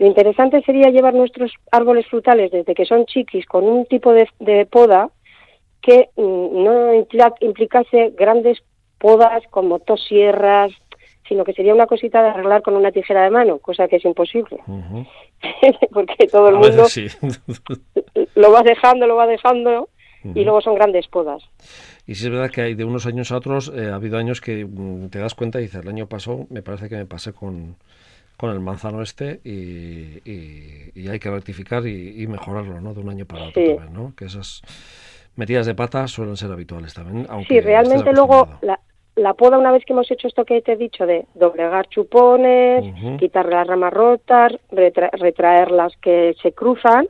Lo 0.01 0.07
interesante 0.07 0.63
sería 0.63 0.89
llevar 0.89 1.13
nuestros 1.13 1.53
árboles 1.71 2.07
frutales 2.07 2.49
desde 2.49 2.73
que 2.73 2.85
son 2.85 3.05
chiquis 3.05 3.45
con 3.45 3.65
un 3.65 3.85
tipo 3.85 4.11
de, 4.13 4.65
poda 4.65 5.11
que 5.79 6.09
mm, 6.15 6.63
no 6.63 6.91
implicase 7.39 8.11
grandes 8.17 8.63
podas 8.97 9.43
con 9.51 9.67
motosierras, 9.67 10.71
sino 11.29 11.43
que 11.43 11.53
sería 11.53 11.75
una 11.75 11.85
cosita 11.85 12.23
de 12.23 12.29
arreglar 12.29 12.63
con 12.63 12.75
una 12.77 12.91
tijera 12.91 13.25
de 13.25 13.29
mano, 13.29 13.59
cosa 13.59 13.87
que 13.87 13.97
es 13.97 14.05
imposible. 14.05 14.57
Porque 15.93 16.25
todo 16.25 16.49
el 16.49 16.55
mundo 16.55 16.85
lo 18.35 18.51
va 18.51 18.63
dejando, 18.63 19.05
lo 19.05 19.17
va 19.17 19.27
dejando 19.27 19.89
y 20.23 20.43
luego 20.43 20.61
son 20.61 20.73
grandes 20.73 21.07
podas. 21.09 21.43
Y 22.07 22.15
sí 22.15 22.25
es 22.25 22.31
verdad 22.31 22.49
que 22.49 22.61
hay 22.61 22.73
de 22.73 22.85
unos 22.85 23.05
años 23.05 23.31
a 23.31 23.37
otros, 23.37 23.71
eh, 23.75 23.91
ha 23.91 23.95
habido 23.97 24.17
años 24.17 24.41
que 24.41 24.65
mm, 24.65 25.09
te 25.09 25.19
das 25.19 25.35
cuenta 25.35 25.59
y 25.59 25.65
dices, 25.65 25.83
el 25.83 25.89
año 25.89 26.07
pasado 26.07 26.47
me 26.49 26.63
parece 26.63 26.89
que 26.89 26.95
me 26.95 27.05
pasé 27.05 27.33
con, 27.33 27.75
con 28.41 28.49
el 28.49 28.59
manzano 28.59 29.03
este 29.03 29.39
y, 29.43 31.07
hay 31.07 31.19
que 31.19 31.29
rectificar 31.29 31.85
y, 31.85 32.25
mejorarlo, 32.25 32.81
¿no? 32.81 32.95
De 32.95 32.99
un 32.99 33.09
año 33.09 33.25
para 33.27 33.43
otro 33.43 33.63
también, 33.63 33.93
¿no? 33.93 34.13
Que 34.17 34.25
esas 34.25 34.63
metidas 35.35 35.67
de 35.67 35.75
pata 35.75 36.07
suelen 36.07 36.35
ser 36.35 36.51
habituales 36.51 36.95
también. 36.95 37.27
Aunque 37.29 37.53
sí, 37.53 37.59
realmente 37.59 38.11
luego 38.13 38.47
la, 39.15 39.33
poda, 39.35 39.59
una 39.59 39.71
vez 39.71 39.85
que 39.85 39.93
hemos 39.93 40.09
hecho 40.09 40.27
esto 40.27 40.43
que 40.43 40.59
te 40.63 40.71
he 40.71 40.75
dicho 40.75 41.05
de 41.05 41.27
doblegar 41.35 41.87
chupones, 41.89 42.83
quitar 43.19 43.45
las 43.45 43.67
ramas 43.67 43.93
rotas, 43.93 44.53
retraer 44.71 45.69
las 45.69 45.95
que 45.97 46.33
se 46.41 46.51
cruzan, 46.53 47.07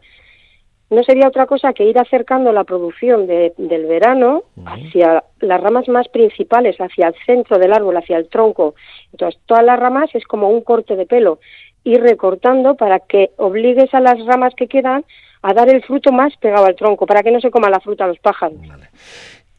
no 0.92 1.04
sería 1.04 1.30
otra 1.30 1.48
cosa 1.48 1.72
que 1.72 1.86
ir 1.86 1.98
acercando 1.98 2.52
la 2.52 2.66
producción 2.66 3.26
del 3.26 3.86
verano 3.86 4.44
hacia 4.66 5.24
las 5.40 5.62
ramas 5.62 5.88
más 5.88 6.10
principales, 6.10 6.76
hacia 6.80 7.08
el 7.08 7.16
centro 7.26 7.58
del 7.58 7.72
árbol, 7.72 7.96
hacia 7.96 8.18
el 8.18 8.28
tronco. 8.28 8.76
Entonces, 9.14 9.40
todas 9.46 9.64
las 9.64 9.80
ramas 9.80 10.10
es 10.14 10.26
como 10.26 10.50
un 10.50 10.62
corte 10.62 10.98
de 10.98 11.06
pelo, 11.06 11.40
ir 11.86 12.02
recortando 12.02 12.76
para 12.76 13.00
que 13.00 13.32
obligues 13.38 13.94
a 13.94 14.02
las 14.02 14.24
ramas 14.26 14.54
que 14.54 14.68
quedan 14.68 15.06
a 15.42 15.54
dar 15.54 15.70
el 15.74 15.82
fruto 15.82 16.12
más 16.12 16.36
pegado 16.38 16.66
al 16.66 16.76
tronco, 16.76 17.06
para 17.06 17.24
que 17.24 17.32
no 17.32 17.40
se 17.40 17.52
coma 17.52 17.70
la 17.70 17.80
fruta 17.80 18.04
a 18.04 18.08
los 18.08 18.20
pájaros. 18.20 18.60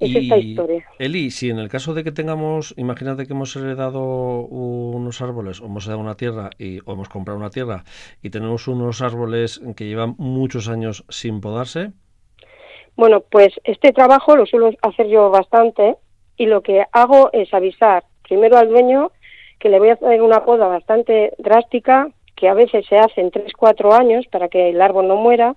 Es 0.02 0.16
esta 0.16 0.36
historia. 0.36 0.84
Eli, 0.98 1.30
si 1.30 1.50
en 1.50 1.58
el 1.58 1.68
caso 1.68 1.94
de 1.94 2.02
que 2.04 2.12
tengamos, 2.12 2.74
imagínate 2.76 3.26
que 3.26 3.32
hemos 3.32 3.54
heredado 3.56 4.02
unos 4.46 5.20
árboles, 5.22 5.60
o 5.60 5.66
hemos 5.66 5.84
heredado 5.84 6.02
una 6.02 6.16
tierra, 6.16 6.50
y, 6.58 6.80
o 6.84 6.92
hemos 6.92 7.08
comprado 7.08 7.38
una 7.38 7.50
tierra, 7.50 7.84
y 8.22 8.30
tenemos 8.30 8.68
unos 8.68 9.00
árboles 9.00 9.60
que 9.76 9.86
llevan 9.86 10.14
muchos 10.18 10.68
años 10.68 11.04
sin 11.08 11.40
podarse. 11.40 11.92
Bueno, 12.96 13.20
pues 13.20 13.54
este 13.64 13.92
trabajo 13.92 14.36
lo 14.36 14.46
suelo 14.46 14.70
hacer 14.82 15.08
yo 15.08 15.30
bastante, 15.30 15.96
y 16.36 16.46
lo 16.46 16.62
que 16.62 16.84
hago 16.92 17.30
es 17.32 17.52
avisar 17.54 18.04
primero 18.22 18.56
al 18.56 18.68
dueño 18.68 19.12
que 19.58 19.68
le 19.68 19.78
voy 19.78 19.90
a 19.90 19.94
hacer 19.94 20.20
una 20.22 20.44
poda 20.44 20.66
bastante 20.66 21.34
drástica, 21.38 22.08
que 22.34 22.48
a 22.48 22.54
veces 22.54 22.84
se 22.88 22.98
hace 22.98 23.20
en 23.20 23.30
3-4 23.30 23.92
años 23.92 24.26
para 24.26 24.48
que 24.48 24.70
el 24.70 24.82
árbol 24.82 25.06
no 25.06 25.14
muera 25.14 25.54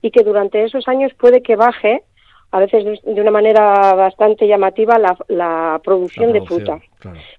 y 0.00 0.10
que 0.10 0.22
durante 0.22 0.64
esos 0.64 0.88
años 0.88 1.12
puede 1.14 1.42
que 1.42 1.56
baje, 1.56 2.04
a 2.52 2.60
veces 2.60 3.02
de 3.02 3.20
una 3.20 3.30
manera 3.30 3.94
bastante 3.94 4.46
llamativa, 4.46 4.98
la, 4.98 5.80
producción, 5.82 6.32
de 6.32 6.42
fruta. 6.42 6.80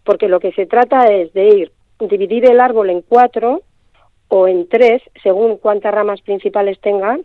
Porque 0.04 0.28
lo 0.28 0.40
que 0.40 0.52
se 0.54 0.66
trata 0.66 1.06
es 1.06 1.32
de 1.34 1.50
ir, 1.50 1.72
dividir 2.00 2.50
el 2.50 2.60
árbol 2.60 2.90
en 2.90 3.04
cuatro 3.04 3.62
o 4.28 4.48
en 4.48 4.68
tres, 4.68 5.04
según 5.22 5.58
cuántas 5.58 5.94
ramas 5.94 6.22
principales 6.22 6.80
tengan, 6.82 7.22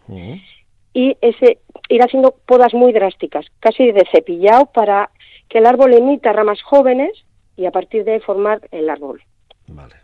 y 0.92 1.16
ese 1.22 1.58
ir 1.88 2.02
haciendo 2.02 2.34
podas 2.44 2.74
muy 2.74 2.92
drásticas, 2.92 3.46
casi 3.58 3.90
de 3.90 4.06
cepillado, 4.12 4.66
para 4.66 5.10
que 5.48 5.58
el 5.58 5.66
árbol 5.66 5.94
emita 5.94 6.34
ramas 6.34 6.60
jóvenes 6.62 7.12
y 7.56 7.64
a 7.64 7.70
partir 7.70 8.04
de 8.04 8.12
ahí 8.12 8.20
formar 8.20 8.60
el 8.70 8.90
árbol. 8.90 9.22
Vale. 9.66 9.94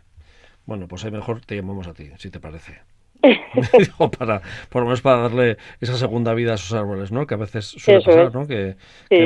Bueno, 0.65 0.87
pues 0.87 1.05
ahí 1.05 1.11
mejor 1.11 1.41
te 1.45 1.55
llamamos 1.55 1.87
a 1.87 1.93
ti, 1.93 2.09
si 2.17 2.31
te 2.31 2.39
parece. 2.39 2.81
para, 4.17 4.41
por 4.69 4.81
lo 4.81 4.87
menos 4.87 5.01
para 5.01 5.17
darle 5.23 5.57
esa 5.81 5.97
segunda 5.97 6.33
vida 6.33 6.51
a 6.51 6.55
esos 6.55 6.73
árboles, 6.73 7.11
¿no? 7.11 7.27
Que 7.27 7.33
a 7.33 7.37
veces 7.37 7.65
suele 7.65 8.01
pasar, 8.01 8.33
¿no? 8.33 8.47
Que, 8.47 8.75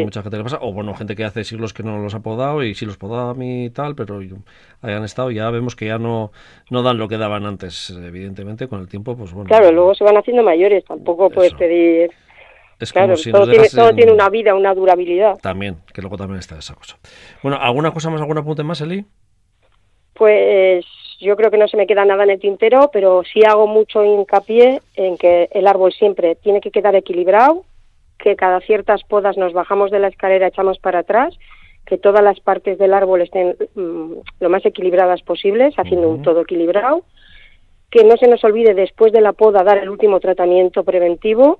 mucha 0.03 0.21
gente 0.21 0.37
le 0.37 0.43
pasa, 0.43 0.59
o 0.61 0.73
bueno, 0.73 0.93
gente 0.93 1.15
que 1.15 1.23
hace 1.23 1.43
siglos 1.43 1.73
que 1.73 1.83
no 1.83 1.97
los 1.99 2.13
ha 2.13 2.19
podado 2.19 2.63
y 2.63 2.75
sí 2.75 2.85
los 2.85 2.97
podaba 2.97 3.31
a 3.31 3.33
mí 3.33 3.65
y 3.65 3.69
tal, 3.69 3.95
pero 3.95 4.19
hayan 4.81 5.03
estado, 5.03 5.31
ya 5.31 5.49
vemos 5.49 5.75
que 5.75 5.85
ya 5.87 5.97
no, 5.97 6.31
no 6.69 6.83
dan 6.83 6.97
lo 6.97 7.07
que 7.07 7.17
daban 7.17 7.45
antes, 7.45 7.89
evidentemente, 7.89 8.67
con 8.67 8.81
el 8.81 8.87
tiempo, 8.87 9.15
pues 9.17 9.33
bueno. 9.33 9.47
Claro, 9.47 9.71
luego 9.71 9.95
se 9.95 10.03
van 10.03 10.17
haciendo 10.17 10.43
mayores, 10.43 10.85
tampoco 10.85 11.29
puedes 11.29 11.53
pedir... 11.53 12.11
Es 12.79 12.93
claro, 12.93 13.15
todo, 13.31 13.45
tiene, 13.45 13.67
todo 13.67 13.93
tiene 13.93 14.13
una 14.13 14.29
vida, 14.29 14.55
una 14.55 14.73
durabilidad. 14.73 15.37
También, 15.41 15.79
que 15.93 16.01
luego 16.01 16.15
también 16.15 16.39
está 16.39 16.57
esa 16.57 16.75
cosa. 16.75 16.97
Bueno, 17.43 17.57
¿alguna 17.59 17.91
cosa 17.91 18.09
más, 18.09 18.21
algún 18.21 18.37
apunte 18.37 18.63
más, 18.63 18.79
Eli? 18.79 19.03
Pues 20.13 20.85
yo 21.19 21.35
creo 21.35 21.51
que 21.51 21.57
no 21.57 21.67
se 21.67 21.77
me 21.77 21.87
queda 21.87 22.05
nada 22.05 22.23
en 22.23 22.29
el 22.31 22.39
tintero, 22.39 22.89
pero 22.93 23.23
sí 23.23 23.41
hago 23.45 23.67
mucho 23.67 24.03
hincapié 24.03 24.81
en 24.95 25.17
que 25.17 25.49
el 25.51 25.67
árbol 25.67 25.91
siempre 25.91 26.35
tiene 26.35 26.61
que 26.61 26.71
quedar 26.71 26.95
equilibrado, 26.95 27.65
que 28.17 28.35
cada 28.35 28.61
ciertas 28.61 29.03
podas 29.03 29.37
nos 29.37 29.53
bajamos 29.53 29.91
de 29.91 29.99
la 29.99 30.07
escalera, 30.07 30.47
echamos 30.47 30.79
para 30.79 30.99
atrás, 30.99 31.37
que 31.85 31.97
todas 31.97 32.23
las 32.23 32.39
partes 32.39 32.77
del 32.77 32.93
árbol 32.93 33.21
estén 33.21 33.55
mm, 33.75 34.13
lo 34.39 34.49
más 34.49 34.65
equilibradas 34.65 35.21
posibles, 35.21 35.73
haciendo 35.77 36.09
un 36.09 36.21
todo 36.21 36.41
equilibrado, 36.41 37.03
que 37.89 38.03
no 38.03 38.15
se 38.17 38.27
nos 38.27 38.43
olvide 38.43 38.73
después 38.73 39.11
de 39.11 39.21
la 39.21 39.33
poda 39.33 39.63
dar 39.63 39.77
el 39.77 39.89
último 39.89 40.19
tratamiento 40.19 40.83
preventivo, 40.83 41.59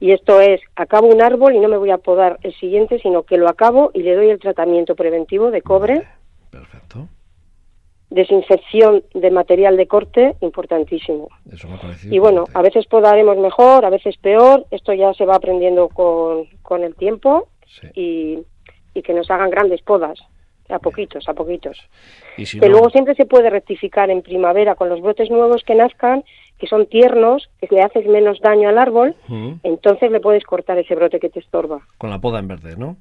y 0.00 0.12
esto 0.12 0.40
es, 0.40 0.60
acabo 0.74 1.06
un 1.06 1.22
árbol 1.22 1.54
y 1.54 1.60
no 1.60 1.68
me 1.68 1.76
voy 1.76 1.90
a 1.90 1.98
podar 1.98 2.38
el 2.42 2.54
siguiente, 2.54 2.98
sino 2.98 3.22
que 3.22 3.38
lo 3.38 3.48
acabo 3.48 3.90
y 3.94 4.02
le 4.02 4.14
doy 4.14 4.30
el 4.30 4.40
tratamiento 4.40 4.94
preventivo 4.94 5.50
de 5.50 5.62
cobre. 5.62 6.02
Perfecto 6.50 7.08
desinfección 8.10 9.02
de 9.14 9.30
material 9.30 9.76
de 9.76 9.86
corte 9.86 10.36
importantísimo. 10.40 11.28
y 12.10 12.18
bueno, 12.18 12.44
a 12.54 12.62
veces 12.62 12.86
podaremos 12.86 13.36
mejor, 13.38 13.84
a 13.84 13.90
veces 13.90 14.16
peor, 14.18 14.64
esto 14.70 14.92
ya 14.92 15.12
se 15.14 15.24
va 15.24 15.36
aprendiendo 15.36 15.88
con, 15.88 16.44
con 16.62 16.84
el 16.84 16.94
tiempo 16.94 17.48
y, 17.94 18.38
y, 18.94 19.02
que 19.02 19.12
nos 19.12 19.30
hagan 19.30 19.50
grandes 19.50 19.82
podas, 19.82 20.18
a 20.68 20.78
poquitos, 20.78 21.28
a 21.28 21.34
poquitos. 21.34 21.78
que 22.36 22.68
luego 22.68 22.90
siempre 22.90 23.14
se 23.16 23.26
puede 23.26 23.50
rectificar 23.50 24.08
en 24.10 24.22
primavera 24.22 24.76
con 24.76 24.88
los 24.88 25.00
brotes 25.00 25.30
nuevos 25.30 25.62
que 25.64 25.74
nazcan, 25.74 26.24
que 26.58 26.68
son 26.68 26.86
tiernos, 26.86 27.50
que 27.60 27.74
le 27.74 27.82
haces 27.82 28.06
menos 28.06 28.40
daño 28.40 28.68
al 28.68 28.78
árbol, 28.78 29.16
entonces 29.62 30.10
le 30.10 30.20
puedes 30.20 30.44
cortar 30.44 30.78
ese 30.78 30.94
brote 30.94 31.18
que 31.18 31.28
te 31.28 31.40
estorba. 31.40 31.80
Con 31.98 32.10
la 32.10 32.20
poda 32.20 32.38
en 32.38 32.48
verde, 32.48 32.76
¿no? 32.76 32.96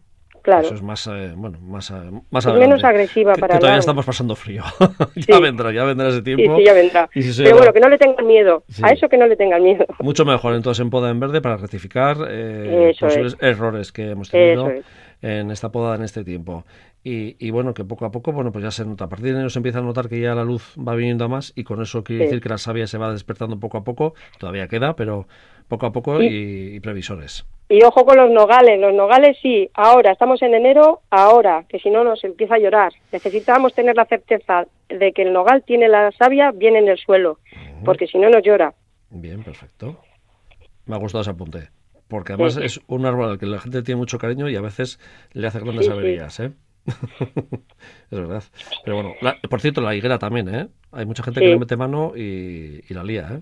Claro. 0.46 0.68
Eso 0.68 0.76
es 0.76 0.84
más, 0.84 1.08
eh, 1.08 1.34
bueno, 1.36 1.58
más, 1.60 1.90
eh, 1.90 2.12
más 2.30 2.46
menos 2.46 2.84
agresiva 2.84 3.34
para 3.34 3.56
que 3.56 3.60
todavía 3.60 3.80
estamos 3.80 4.06
pasando 4.06 4.36
frío. 4.36 4.62
ya 5.16 5.40
vendrá, 5.40 5.72
ya 5.72 5.84
vendrá 5.86 6.10
ese 6.10 6.22
tiempo. 6.22 6.56
Sí, 6.56 6.64
ya 6.64 6.74
vendrá. 6.74 7.10
Pero 7.12 7.58
bueno, 7.58 7.74
que 7.74 7.80
no 7.80 7.90
le 7.90 7.98
tengan 7.98 8.28
miedo. 8.28 8.64
A 8.84 8.92
eso 8.92 9.10
que 9.10 9.18
no 9.18 9.26
le 9.26 9.36
tengan 9.36 9.64
miedo. 9.64 9.88
Mucho 10.02 10.24
mejor 10.24 10.54
entonces 10.54 10.84
en 10.84 10.92
poda 10.92 11.10
en 11.10 11.20
verde 11.20 11.42
para 11.42 11.58
rectificar 11.58 12.18
eh, 12.30 12.94
posibles 13.00 13.36
errores 13.42 13.92
que 13.92 14.12
hemos 14.12 14.30
tenido 14.30 14.72
en 15.24 15.50
esta 15.50 15.72
poda 15.72 15.96
en 15.96 16.04
este 16.04 16.24
tiempo. 16.24 16.64
Y, 17.04 17.36
y, 17.40 17.50
bueno, 17.50 17.74
que 17.74 17.84
poco 17.84 18.06
a 18.06 18.12
poco, 18.12 18.32
bueno, 18.32 18.52
pues 18.52 18.64
ya 18.64 18.72
se 18.72 18.86
nota. 18.86 19.06
A 19.06 19.10
partir 19.10 19.26
de 19.28 19.32
enero 19.34 19.50
se 19.50 19.58
empieza 19.58 19.80
a 19.80 19.82
notar 19.82 20.10
que 20.10 20.20
ya 20.20 20.36
la 20.36 20.44
luz 20.44 20.76
va 20.76 20.94
viniendo 20.96 21.26
a 21.26 21.28
más 21.28 21.54
y 21.56 21.64
con 21.64 21.82
eso 21.82 22.04
quiere 22.04 22.26
decir 22.26 22.42
que 22.42 22.50
la 22.50 22.60
savia 22.60 22.86
se 22.86 23.00
va 23.00 23.12
despertando 23.12 23.60
poco 23.60 23.78
a 23.78 23.84
poco. 23.84 24.14
Todavía 24.38 24.68
queda, 24.68 24.96
pero 24.96 25.28
poco 25.68 25.86
a 25.86 25.92
poco 25.92 26.22
y 26.22 26.80
previsores. 26.80 27.46
Y 27.68 27.84
ojo 27.84 28.06
con 28.06 28.18
los 28.18 28.30
nogales, 28.30 28.80
los 28.80 28.94
nogales 28.94 29.38
sí, 29.42 29.70
ahora, 29.74 30.12
estamos 30.12 30.42
en 30.44 30.54
enero, 30.54 31.02
ahora, 31.10 31.66
que 31.68 31.80
si 31.80 31.90
no 31.90 32.04
nos 32.04 32.24
empieza 32.24 32.56
a 32.56 32.60
llorar. 32.60 32.94
Necesitamos 33.12 33.74
tener 33.74 33.96
la 33.96 34.06
certeza 34.06 34.68
de 34.88 35.12
que 35.14 35.24
el 35.24 35.34
nogal 35.34 35.64
tiene 35.66 35.88
la 35.88 36.12
savia 36.12 36.52
bien 36.52 36.76
en 36.76 36.88
el 36.88 36.98
suelo, 37.00 37.40
porque 37.84 38.06
si 38.06 38.20
no 38.20 38.30
nos 38.30 38.44
llora. 38.44 38.76
Bien, 39.10 39.44
perfecto. 39.44 40.00
Me 40.86 40.96
ha 40.96 41.00
gustado 41.00 41.24
ese 41.24 41.32
apunte, 41.32 41.70
porque 42.08 42.34
además 42.34 42.58
es 42.58 42.80
un 42.86 43.08
árbol 43.08 43.32
al 43.32 43.40
que 43.40 43.48
la 43.48 43.58
gente 43.58 43.82
tiene 43.82 43.98
mucho 43.98 44.20
cariño 44.20 44.48
y 44.48 44.56
a 44.56 44.62
veces 44.62 45.00
le 45.34 45.48
hace 45.48 45.60
grandes 45.60 45.90
averías, 45.90 46.40
¿eh? 46.40 46.52
es 46.86 48.20
verdad. 48.20 48.44
Pero 48.84 48.98
bueno, 48.98 49.16
por 49.50 49.60
cierto, 49.60 49.82
la 49.82 49.96
higuera 49.96 50.20
también, 50.20 50.54
¿eh? 50.54 50.68
Hay 50.92 51.08
mucha 51.08 51.24
gente 51.24 51.40
que 51.40 51.48
le 51.48 51.58
mete 51.58 51.78
mano 51.78 52.14
y, 52.16 52.84
y 52.88 52.94
la 52.94 53.04
lía, 53.04 53.28
¿eh? 53.32 53.40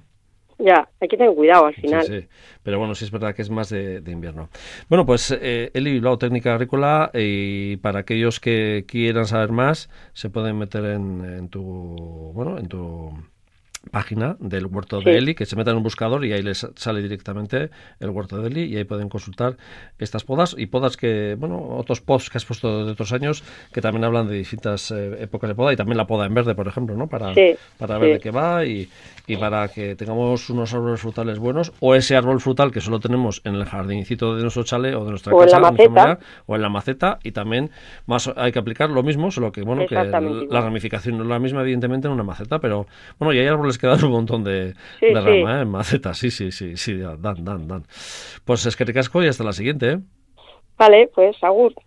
Ya, 0.63 0.87
hay 1.01 1.09
que 1.09 1.17
tener 1.17 1.35
cuidado 1.35 1.65
al 1.65 1.75
final. 1.75 2.03
Sí, 2.03 2.21
sí. 2.21 2.27
Pero 2.63 2.79
bueno, 2.79 2.95
sí 2.95 3.03
es 3.03 3.11
verdad 3.11 3.35
que 3.35 3.41
es 3.41 3.49
más 3.49 3.67
de, 3.67 4.01
invierno. 4.07 4.47
Bueno, 4.87 5.05
pues 5.05 5.29
eh, 5.31 5.71
Eli 5.73 5.91
Bilbao, 5.91 6.17
técnica 6.17 6.53
agrícola, 6.53 7.11
y 7.13 7.75
para 7.77 7.99
aquellos 7.99 8.39
que 8.39 8.85
quieran 8.87 9.25
saber 9.25 9.51
más, 9.51 9.89
se 10.13 10.29
pueden 10.29 10.57
meter 10.57 10.85
en, 10.85 11.25
en 11.25 11.49
tu, 11.49 11.61
bueno, 12.33 12.57
en 12.57 12.67
tu 12.69 13.11
página 13.91 14.37
del 14.39 14.65
huerto 14.65 15.01
de 15.01 15.17
Eli, 15.17 15.35
que 15.35 15.45
se 15.45 15.55
meta 15.55 15.71
en 15.71 15.77
un 15.77 15.83
buscador 15.83 16.25
y 16.25 16.33
ahí 16.33 16.41
les 16.41 16.67
sale 16.75 17.01
directamente 17.01 17.69
el 17.99 18.09
huerto 18.09 18.41
de 18.41 18.47
Eli 18.47 18.63
y 18.63 18.77
ahí 18.77 18.85
pueden 18.85 19.09
consultar 19.09 19.57
estas 19.99 20.23
podas 20.23 20.55
y 20.57 20.67
podas 20.67 20.97
que, 20.97 21.35
bueno, 21.37 21.61
otros 21.77 22.01
pods 22.01 22.29
que 22.29 22.37
has 22.37 22.45
puesto 22.45 22.85
de 22.85 22.91
otros 22.91 23.11
años 23.11 23.43
que 23.73 23.81
también 23.81 24.03
hablan 24.05 24.27
de 24.27 24.35
distintas 24.35 24.91
eh, 24.91 25.17
épocas 25.21 25.49
de 25.49 25.55
poda 25.55 25.73
y 25.73 25.75
también 25.75 25.97
la 25.97 26.07
poda 26.07 26.25
en 26.25 26.33
verde, 26.33 26.55
por 26.55 26.67
ejemplo, 26.67 26.95
¿no? 26.95 27.07
Para, 27.07 27.33
para 27.77 27.97
ver 27.97 28.13
de 28.13 28.19
qué 28.19 28.31
va 28.31 28.65
y, 28.65 28.89
y, 29.27 29.37
para 29.37 29.67
que 29.67 29.95
tengamos 29.95 30.49
unos 30.49 30.73
árboles 30.73 31.01
frutales 31.01 31.39
buenos 31.39 31.73
o 31.79 31.93
ese 31.95 32.15
árbol 32.15 32.39
frutal 32.39 32.71
que 32.71 32.81
solo 32.81 32.99
tenemos 32.99 33.41
en 33.43 33.55
el 33.55 33.65
jardincito 33.65 34.35
de 34.35 34.41
nuestro 34.41 34.63
chale 34.63 34.95
o 34.95 35.03
de 35.03 35.11
nuestra 35.11 35.33
casa 35.33 36.19
o 36.45 36.55
en 36.55 36.61
la 36.61 36.69
maceta 36.69 37.19
y 37.23 37.31
también 37.31 37.71
más 38.05 38.31
hay 38.35 38.51
que 38.51 38.59
aplicar 38.59 38.89
lo 38.89 39.03
mismo, 39.03 39.29
solo 39.31 39.51
que, 39.51 39.61
bueno, 39.61 39.85
que 39.87 39.95
la 39.95 40.61
ramificación 40.61 41.17
no 41.17 41.23
es 41.23 41.29
la 41.29 41.39
misma 41.39 41.61
evidentemente 41.61 42.07
en 42.07 42.13
una 42.13 42.23
maceta, 42.23 42.59
pero 42.59 42.87
bueno, 43.19 43.33
y 43.33 43.39
hay 43.39 43.47
árboles 43.47 43.72
que 43.77 43.87
dan 43.87 44.03
un 44.03 44.11
montón 44.11 44.43
de, 44.43 44.73
de 45.01 45.21
rama, 45.21 45.59
¿eh? 45.59 45.61
En 45.61 45.69
maceta, 45.69 46.13
sí, 46.13 46.31
sí, 46.31 46.51
sí, 46.51 46.77
sí, 46.77 46.97
dan, 46.97 47.43
dan, 47.43 47.67
dan. 47.67 47.83
Pues 48.45 48.65
es 48.65 48.75
que 48.75 48.85
te 48.85 48.93
casco 48.93 49.23
y 49.23 49.27
hasta 49.27 49.43
la 49.43 49.53
siguiente, 49.53 49.91
¿eh? 49.91 49.99
Vale, 50.77 51.09
pues 51.13 51.35
agur. 51.43 51.73